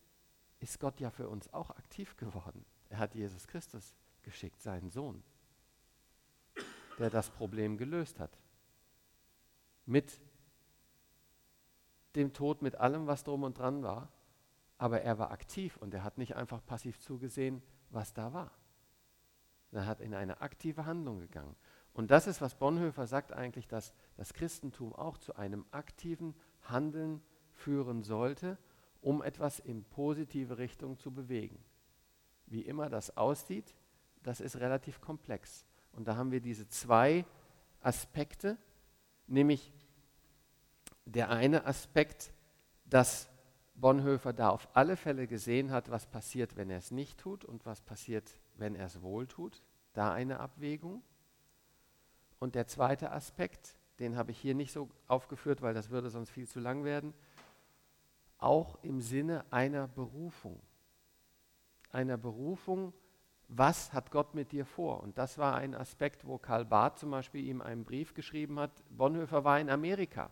ist 0.60 0.80
Gott 0.80 1.00
ja 1.00 1.10
für 1.10 1.30
uns 1.30 1.52
auch 1.54 1.72
aktiv 1.72 2.18
geworden. 2.18 2.66
Er 2.96 3.00
hat 3.00 3.14
Jesus 3.14 3.46
Christus 3.46 3.94
geschickt, 4.24 4.62
seinen 4.62 4.90
Sohn, 4.90 5.22
der 6.98 7.10
das 7.10 7.30
Problem 7.30 7.78
gelöst 7.78 8.22
hat. 8.22 8.40
Mit 9.86 10.22
dem 12.16 12.32
Tod, 12.32 12.62
mit 12.62 12.76
allem, 12.76 13.06
was 13.06 13.26
drum 13.26 13.44
und 13.44 13.58
dran 13.58 13.84
war. 13.84 14.14
Aber 14.78 15.02
er 15.02 15.20
war 15.20 15.32
aktiv 15.32 15.76
und 15.76 15.94
er 15.94 16.06
hat 16.06 16.18
nicht 16.18 16.38
einfach 16.38 16.66
passiv 16.66 16.98
zugesehen, 17.02 17.62
was 17.90 18.14
da 18.14 18.32
war. 18.32 18.52
Er 19.74 19.88
hat 19.88 20.00
in 20.00 20.14
eine 20.14 20.40
aktive 20.40 20.86
Handlung 20.86 21.20
gegangen. 21.20 21.58
Und 21.92 22.12
das 22.12 22.28
ist, 22.28 22.40
was 22.40 22.56
Bonhoeffer 22.56 23.08
sagt 23.08 23.34
eigentlich, 23.34 23.68
dass 23.68 23.94
das 24.16 24.34
Christentum 24.34 24.94
auch 24.96 25.18
zu 25.18 25.36
einem 25.36 25.66
aktiven 25.72 26.34
Handeln 26.62 27.22
führen 27.52 28.04
sollte, 28.04 28.58
um 29.02 29.22
etwas 29.22 29.60
in 29.60 29.84
positive 29.84 30.58
Richtung 30.58 30.98
zu 30.98 31.12
bewegen. 31.12 31.62
Wie 32.56 32.62
immer 32.62 32.88
das 32.88 33.18
aussieht, 33.18 33.76
das 34.24 34.40
ist 34.40 34.62
relativ 34.62 35.02
komplex. 35.02 35.66
Und 35.92 36.08
da 36.08 36.16
haben 36.16 36.32
wir 36.32 36.40
diese 36.40 36.70
zwei 36.70 37.26
Aspekte, 37.82 38.58
nämlich 39.28 39.74
der 41.04 41.32
eine 41.32 41.66
Aspekt, 41.66 42.32
dass 42.86 43.28
Bonhoeffer 43.74 44.32
da 44.32 44.52
auf 44.52 44.70
alle 44.74 44.96
Fälle 44.96 45.28
gesehen 45.28 45.70
hat, 45.70 45.92
was 45.92 46.06
passiert, 46.06 46.56
wenn 46.56 46.70
er 46.70 46.78
es 46.78 46.92
nicht 46.92 47.20
tut 47.20 47.44
und 47.44 47.66
was 47.66 47.82
passiert, 47.82 48.40
wenn 48.56 48.74
er 48.74 48.86
es 48.86 49.02
wohl 49.02 49.28
tut. 49.28 49.62
Da 49.92 50.14
eine 50.14 50.40
Abwägung. 50.40 51.04
Und 52.40 52.56
der 52.56 52.68
zweite 52.68 53.12
Aspekt, 53.12 53.76
den 54.00 54.16
habe 54.16 54.32
ich 54.32 54.38
hier 54.38 54.56
nicht 54.56 54.72
so 54.72 54.90
aufgeführt, 55.08 55.62
weil 55.62 55.74
das 55.74 55.90
würde 55.90 56.10
sonst 56.10 56.30
viel 56.30 56.48
zu 56.48 56.62
lang 56.62 56.86
werden, 56.86 57.14
auch 58.38 58.82
im 58.82 59.02
Sinne 59.02 59.44
einer 59.52 59.90
Berufung 59.90 60.62
einer 61.96 62.18
Berufung, 62.18 62.94
was 63.48 63.94
hat 63.94 64.12
Gott 64.12 64.36
mit 64.36 64.52
dir 64.52 64.66
vor? 64.66 65.02
Und 65.02 65.18
das 65.18 65.38
war 65.38 65.56
ein 65.56 65.74
Aspekt, 65.74 66.28
wo 66.28 66.38
Karl 66.38 66.66
Barth 66.66 67.00
zum 67.00 67.12
Beispiel 67.12 67.46
ihm 67.46 67.62
einen 67.62 67.84
Brief 67.84 68.14
geschrieben 68.14 68.60
hat. 68.60 68.72
Bonhoeffer 68.90 69.44
war 69.44 69.60
in 69.60 69.70
Amerika. 69.70 70.30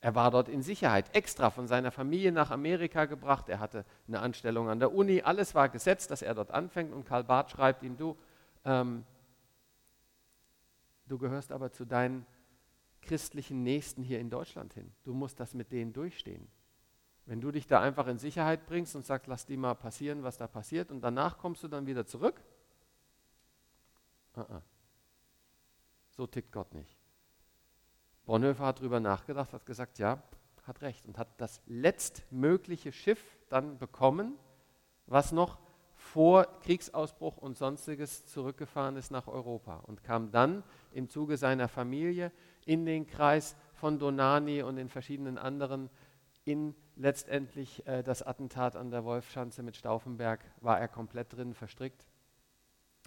Er 0.00 0.14
war 0.14 0.30
dort 0.30 0.48
in 0.48 0.62
Sicherheit, 0.62 1.14
extra 1.14 1.50
von 1.50 1.66
seiner 1.66 1.90
Familie 1.90 2.30
nach 2.30 2.50
Amerika 2.50 3.06
gebracht. 3.06 3.48
Er 3.48 3.58
hatte 3.58 3.84
eine 4.06 4.20
Anstellung 4.20 4.68
an 4.68 4.78
der 4.78 4.92
Uni. 4.92 5.22
Alles 5.22 5.54
war 5.54 5.68
gesetzt, 5.68 6.10
dass 6.10 6.22
er 6.22 6.34
dort 6.34 6.50
anfängt. 6.50 6.92
Und 6.92 7.04
Karl 7.04 7.24
Barth 7.24 7.50
schreibt 7.50 7.82
ihm, 7.82 7.96
du, 7.96 8.16
ähm, 8.64 9.04
du 11.06 11.18
gehörst 11.18 11.52
aber 11.52 11.72
zu 11.72 11.84
deinen 11.84 12.26
christlichen 13.00 13.62
Nächsten 13.62 14.02
hier 14.02 14.20
in 14.20 14.30
Deutschland 14.30 14.74
hin. 14.74 14.92
Du 15.04 15.14
musst 15.14 15.40
das 15.40 15.54
mit 15.54 15.72
denen 15.72 15.92
durchstehen. 15.92 16.48
Wenn 17.26 17.40
du 17.40 17.50
dich 17.50 17.66
da 17.66 17.80
einfach 17.80 18.06
in 18.06 18.18
Sicherheit 18.18 18.66
bringst 18.66 18.94
und 18.96 19.06
sagst, 19.06 19.26
lass 19.28 19.46
die 19.46 19.56
mal 19.56 19.74
passieren, 19.74 20.22
was 20.22 20.36
da 20.36 20.46
passiert, 20.46 20.90
und 20.90 21.00
danach 21.00 21.38
kommst 21.38 21.62
du 21.62 21.68
dann 21.68 21.86
wieder 21.86 22.06
zurück, 22.06 22.40
uh 24.36 24.40
-uh. 24.40 24.62
so 26.10 26.26
tickt 26.26 26.52
Gott 26.52 26.74
nicht. 26.74 26.98
Bonhoeffer 28.26 28.66
hat 28.66 28.78
darüber 28.78 29.00
nachgedacht, 29.00 29.52
hat 29.52 29.66
gesagt, 29.66 29.98
ja, 29.98 30.22
hat 30.66 30.82
recht, 30.82 31.06
und 31.06 31.18
hat 31.18 31.28
das 31.38 31.60
letztmögliche 31.66 32.92
Schiff 32.92 33.22
dann 33.48 33.78
bekommen, 33.78 34.38
was 35.06 35.32
noch 35.32 35.58
vor 35.94 36.46
Kriegsausbruch 36.60 37.36
und 37.38 37.56
sonstiges 37.56 38.26
zurückgefahren 38.26 38.96
ist 38.96 39.10
nach 39.10 39.26
Europa 39.26 39.78
und 39.86 40.02
kam 40.02 40.30
dann 40.30 40.62
im 40.92 41.08
Zuge 41.08 41.36
seiner 41.36 41.68
Familie 41.68 42.32
in 42.66 42.84
den 42.84 43.06
Kreis 43.06 43.56
von 43.74 43.98
Donani 43.98 44.62
und 44.62 44.78
in 44.78 44.88
verschiedenen 44.88 45.38
anderen 45.38 45.90
in 46.44 46.74
letztendlich 46.96 47.86
äh, 47.86 48.02
das 48.02 48.22
Attentat 48.22 48.76
an 48.76 48.90
der 48.90 49.04
Wolfschanze 49.04 49.62
mit 49.62 49.76
Stauffenberg 49.76 50.44
war 50.60 50.78
er 50.78 50.88
komplett 50.88 51.32
drin 51.32 51.54
verstrickt. 51.54 52.06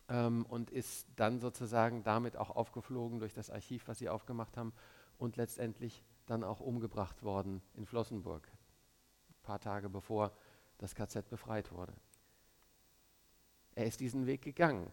ähm, 0.10 0.46
und 0.46 0.72
ist 0.72 1.08
dann 1.16 1.40
sozusagen 1.40 2.04
damit 2.04 2.38
auch 2.38 2.50
aufgeflogen 2.50 3.20
durch 3.20 3.34
das 3.34 3.50
Archiv, 3.50 3.88
was 3.88 4.00
sie 4.00 4.10
aufgemacht 4.10 4.58
haben 4.58 4.74
und 5.18 5.36
letztendlich 5.36 6.04
dann 6.26 6.44
auch 6.44 6.60
umgebracht 6.60 7.24
worden 7.24 7.62
in 7.74 7.86
Flossenburg, 7.86 8.48
ein 9.30 9.42
paar 9.44 9.60
Tage 9.60 9.90
bevor 9.90 10.32
das 10.78 10.96
KZ 10.96 11.30
befreit 11.30 11.72
wurde. 11.72 11.94
Er 13.76 13.86
ist 13.86 14.00
diesen 14.00 14.26
Weg 14.26 14.42
gegangen, 14.42 14.92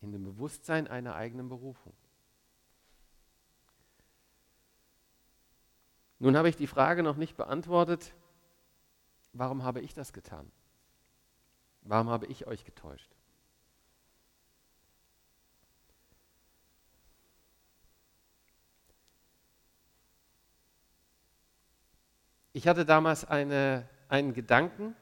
in 0.00 0.12
dem 0.12 0.24
Bewusstsein 0.24 0.86
einer 0.86 1.14
eigenen 1.14 1.48
Berufung. 1.48 1.94
Nun 6.18 6.36
habe 6.36 6.48
ich 6.48 6.56
die 6.56 6.66
Frage 6.66 7.02
noch 7.02 7.16
nicht 7.16 7.36
beantwortet, 7.36 8.14
warum 9.32 9.62
habe 9.64 9.80
ich 9.80 9.94
das 9.94 10.12
getan? 10.12 10.50
Warum 11.82 12.08
habe 12.08 12.26
ich 12.26 12.46
euch 12.46 12.64
getäuscht? 12.64 13.10
Ich 22.56 22.66
hatte 22.66 22.86
damals 22.86 23.26
eine, 23.26 23.86
einen 24.08 24.32
Gedanken 24.32 24.96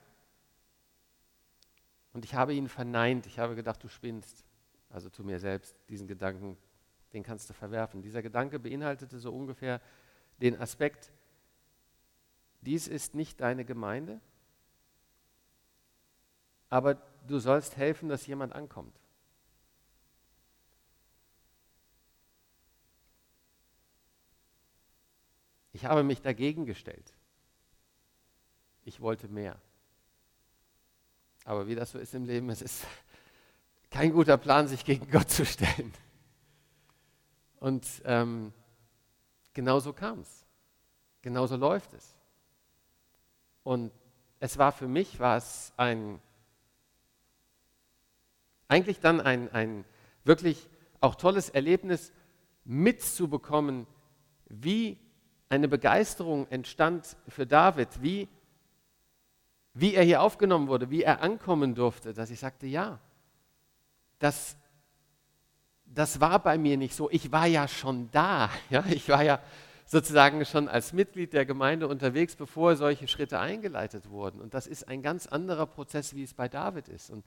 und 2.13 2.25
ich 2.25 2.35
habe 2.35 2.53
ihn 2.53 2.69
verneint. 2.69 3.27
Ich 3.27 3.39
habe 3.39 3.55
gedacht, 3.55 3.83
du 3.85 3.89
spinnst. 3.89 4.45
Also 4.91 5.09
zu 5.09 5.23
mir 5.23 5.39
selbst, 5.39 5.77
diesen 5.89 6.09
Gedanken, 6.09 6.57
den 7.13 7.23
kannst 7.23 7.49
du 7.49 7.55
verwerfen. 7.55 8.03
Dieser 8.03 8.23
Gedanke 8.23 8.59
beinhaltete 8.59 9.19
so 9.21 9.33
ungefähr 9.33 9.81
den 10.41 10.59
Aspekt, 10.61 11.13
dies 12.61 12.89
ist 12.89 13.15
nicht 13.15 13.41
deine 13.41 13.65
Gemeinde, 13.65 14.21
aber 16.71 16.95
du 17.27 17.39
sollst 17.39 17.77
helfen, 17.77 18.09
dass 18.09 18.27
jemand 18.27 18.53
ankommt. 18.53 18.99
Ich 25.73 25.85
habe 25.85 26.03
mich 26.03 26.23
dagegen 26.23 26.67
gestellt. 26.67 27.13
Ich 28.85 29.01
wollte 29.01 29.29
mehr. 29.29 29.61
Aber 31.45 31.67
wie 31.67 31.75
das 31.75 31.91
so 31.91 31.99
ist 31.99 32.15
im 32.15 32.25
Leben, 32.25 32.49
es 32.49 32.63
ist 32.63 32.87
kein 33.91 34.13
guter 34.13 34.39
Plan, 34.39 34.67
sich 34.67 34.85
gegen 34.85 35.11
Gott 35.11 35.31
zu 35.31 35.45
stellen. 35.45 35.93
Und 37.61 37.87
ähm, 38.05 38.53
genauso 39.55 39.93
kam 39.93 40.21
es. 40.21 40.45
Genauso 41.23 41.57
läuft 41.57 41.95
es. 41.95 42.15
Und 43.63 43.93
es 44.41 44.59
war 44.59 44.73
für 44.73 44.89
mich, 44.89 45.19
war 45.21 45.39
es 45.39 45.73
ein, 45.79 46.21
eigentlich 48.69 49.01
dann 49.01 49.21
ein, 49.21 49.51
ein 49.53 49.85
wirklich 50.25 50.69
auch 51.01 51.15
tolles 51.15 51.49
Erlebnis 51.49 52.13
mitzubekommen, 52.65 53.87
wie 54.47 54.99
eine 55.49 55.69
Begeisterung 55.69 56.47
entstand 56.49 57.17
für 57.29 57.47
David, 57.47 58.03
wie 58.03 58.29
wie 59.75 59.95
er 59.95 60.05
hier 60.05 60.23
aufgenommen 60.23 60.69
wurde, 60.69 60.89
wie 60.89 61.03
er 61.03 61.21
ankommen 61.21 61.75
durfte, 61.75 62.15
dass 62.15 62.31
ich 62.31 62.39
sagte, 62.39 62.67
ja, 62.67 63.01
das, 64.21 64.57
das 65.95 66.21
war 66.21 66.39
bei 66.41 66.59
mir 66.59 66.77
nicht 66.77 66.95
so. 66.95 67.11
Ich 67.11 67.33
war 67.33 67.47
ja 67.47 67.69
schon 67.69 68.11
da. 68.11 68.51
Ja? 68.71 68.85
Ich 68.89 69.09
war 69.09 69.23
ja 69.23 69.41
sozusagen 69.87 70.45
schon 70.45 70.69
als 70.69 70.93
Mitglied 70.93 71.33
der 71.33 71.47
Gemeinde 71.47 71.89
unterwegs, 71.89 72.37
bevor 72.37 72.77
solche 72.77 73.07
Schritte 73.07 73.39
eingeleitet 73.39 74.09
wurden. 74.11 74.41
Und 74.41 74.55
das 74.55 74.67
ist 74.67 74.89
ein 74.89 75.03
ganz 75.03 75.27
anderer 75.27 75.67
Prozess, 75.67 76.15
wie 76.15 76.23
es 76.23 76.35
bei 76.35 76.49
David 76.49 76.89
ist. 76.89 77.11
Und 77.11 77.25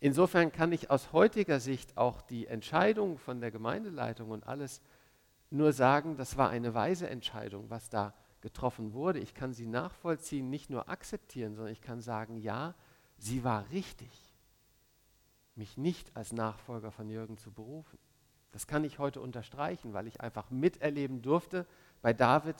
insofern 0.00 0.52
kann 0.52 0.72
ich 0.72 0.90
aus 0.90 1.12
heutiger 1.12 1.60
Sicht 1.60 1.96
auch 1.96 2.22
die 2.22 2.46
Entscheidung 2.46 3.18
von 3.18 3.40
der 3.40 3.50
Gemeindeleitung 3.50 4.30
und 4.30 4.46
alles 4.46 4.82
nur 5.50 5.72
sagen, 5.72 6.16
das 6.16 6.36
war 6.36 6.50
eine 6.50 6.74
weise 6.74 7.08
Entscheidung, 7.08 7.70
was 7.70 7.88
da 7.88 8.12
getroffen 8.40 8.92
wurde. 8.92 9.20
Ich 9.20 9.34
kann 9.34 9.52
sie 9.52 9.66
nachvollziehen, 9.66 10.50
nicht 10.50 10.70
nur 10.70 10.88
akzeptieren, 10.88 11.54
sondern 11.54 11.72
ich 11.72 11.80
kann 11.80 12.00
sagen, 12.00 12.36
ja, 12.36 12.74
sie 13.16 13.44
war 13.44 13.64
richtig, 13.70 14.10
mich 15.56 15.76
nicht 15.76 16.16
als 16.16 16.32
Nachfolger 16.32 16.90
von 16.90 17.08
Jürgen 17.08 17.38
zu 17.38 17.50
berufen. 17.50 17.98
Das 18.52 18.66
kann 18.66 18.84
ich 18.84 18.98
heute 18.98 19.20
unterstreichen, 19.20 19.92
weil 19.92 20.06
ich 20.06 20.20
einfach 20.20 20.50
miterleben 20.50 21.22
durfte 21.22 21.66
bei 22.02 22.12
David, 22.12 22.56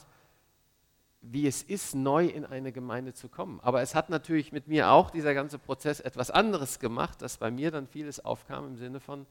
wie 1.23 1.47
es 1.47 1.63
ist, 1.63 1.95
neu 1.95 2.27
in 2.27 2.45
eine 2.45 2.73
Gemeinde 2.73 3.15
zu 3.15 3.29
kommen. 3.29 3.61
Aber 3.61 3.81
es 3.83 3.95
hat 3.95 4.11
natürlich 4.11 4.53
mit 4.53 4.69
mir 4.69 4.91
auch 4.91 5.11
dieser 5.11 5.35
ganze 5.35 5.59
Prozess 5.59 6.01
etwas 6.01 6.31
anderes 6.31 6.79
gemacht, 6.79 7.23
dass 7.23 7.39
bei 7.39 7.51
mir 7.51 7.71
dann 7.71 7.87
vieles 7.87 8.25
aufkam 8.25 8.67
im 8.67 8.77
Sinne 8.77 9.01
von, 9.01 9.27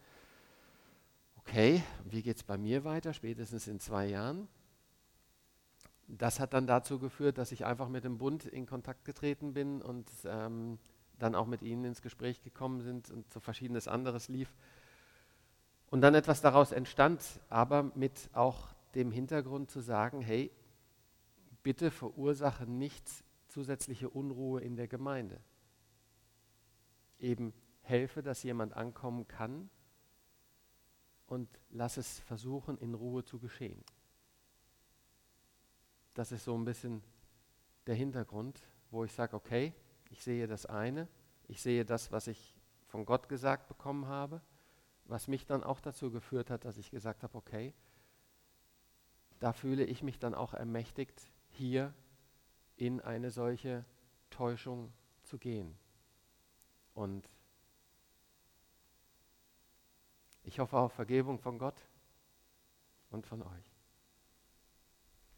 okay, 1.38 1.84
wie 2.06 2.22
geht 2.22 2.38
es 2.38 2.44
bei 2.44 2.58
mir 2.58 2.84
weiter, 2.84 3.14
spätestens 3.14 3.68
in 3.68 3.80
zwei 3.80 4.08
Jahren? 4.08 4.48
das 6.08 6.40
hat 6.40 6.54
dann 6.54 6.68
dazu 6.68 7.00
geführt, 7.00 7.38
dass 7.38 7.52
ich 7.52 7.66
einfach 7.66 7.90
mit 7.90 8.04
dem 8.04 8.18
Bund 8.18 8.46
in 8.46 8.66
Kontakt 8.66 9.06
getreten 9.06 9.54
bin 9.54 9.82
und 9.82 10.08
ähm, 10.26 10.78
dann 11.20 11.36
auch 11.36 11.48
mit 11.48 11.62
ihnen 11.62 11.86
ins 11.86 12.02
Gespräch 12.02 12.42
gekommen 12.42 12.82
sind 12.82 13.10
und 13.12 13.32
so 13.32 13.40
verschiedenes 13.40 13.88
anderes 13.88 14.28
lief. 14.28 14.54
Und 15.90 16.02
dann 16.02 16.16
etwas 16.16 16.42
daraus 16.42 16.72
entstand, 16.72 17.22
aber 17.50 17.92
mit 17.96 18.30
auch 18.34 18.74
dem 18.96 19.12
Hintergrund 19.12 19.70
zu 19.70 19.82
sagen, 19.82 20.22
hey, 20.22 20.52
bitte 21.64 21.92
verursache 21.92 22.66
nicht 22.66 23.10
zusätzliche 23.48 24.10
Unruhe 24.10 24.62
in 24.62 24.76
der 24.76 24.88
Gemeinde. 24.88 25.40
Eben 27.20 27.54
helfe, 27.82 28.22
dass 28.22 28.44
jemand 28.44 28.74
ankommen 28.74 29.28
kann 29.28 29.70
und 31.28 31.50
lass 31.70 31.98
es 31.98 32.20
versuchen, 32.20 32.78
in 32.78 32.94
Ruhe 32.94 33.24
zu 33.24 33.40
geschehen. 33.40 33.84
Das 36.14 36.32
ist 36.32 36.46
so 36.46 36.58
ein 36.58 36.66
bisschen 36.66 37.04
der 37.88 37.96
Hintergrund, 37.96 38.62
wo 38.92 39.04
ich 39.04 39.12
sage, 39.12 39.36
okay, 39.36 39.74
ich 40.10 40.24
sehe 40.24 40.48
das 40.48 40.66
eine, 40.66 41.08
ich 41.48 41.62
sehe 41.62 41.86
das, 41.86 42.12
was 42.12 42.28
ich 42.28 42.56
von 42.88 43.06
Gott 43.06 43.30
gesagt 43.30 43.68
bekommen 43.68 44.08
habe, 44.08 44.42
was 45.06 45.28
mich 45.28 45.46
dann 45.46 45.64
auch 45.64 45.80
dazu 45.80 46.12
geführt 46.12 46.50
hat, 46.50 46.66
dass 46.66 46.78
ich 46.78 46.92
gesagt 46.92 47.24
habe, 47.24 47.38
okay, 47.38 47.74
da 49.40 49.54
fühle 49.54 49.84
ich 49.84 50.02
mich 50.02 50.18
dann 50.18 50.34
auch 50.34 50.54
ermächtigt, 50.54 51.22
hier 51.50 51.94
in 52.78 53.02
eine 53.02 53.32
solche 53.32 53.86
Täuschung 54.30 54.92
zu 55.24 55.38
gehen. 55.38 55.78
Und 56.94 57.30
ich 60.44 60.60
hoffe 60.60 60.78
auf 60.78 60.94
Vergebung 60.94 61.40
von 61.40 61.60
Gott 61.60 61.82
und 63.10 63.26
von 63.26 63.42
euch. 63.42 63.75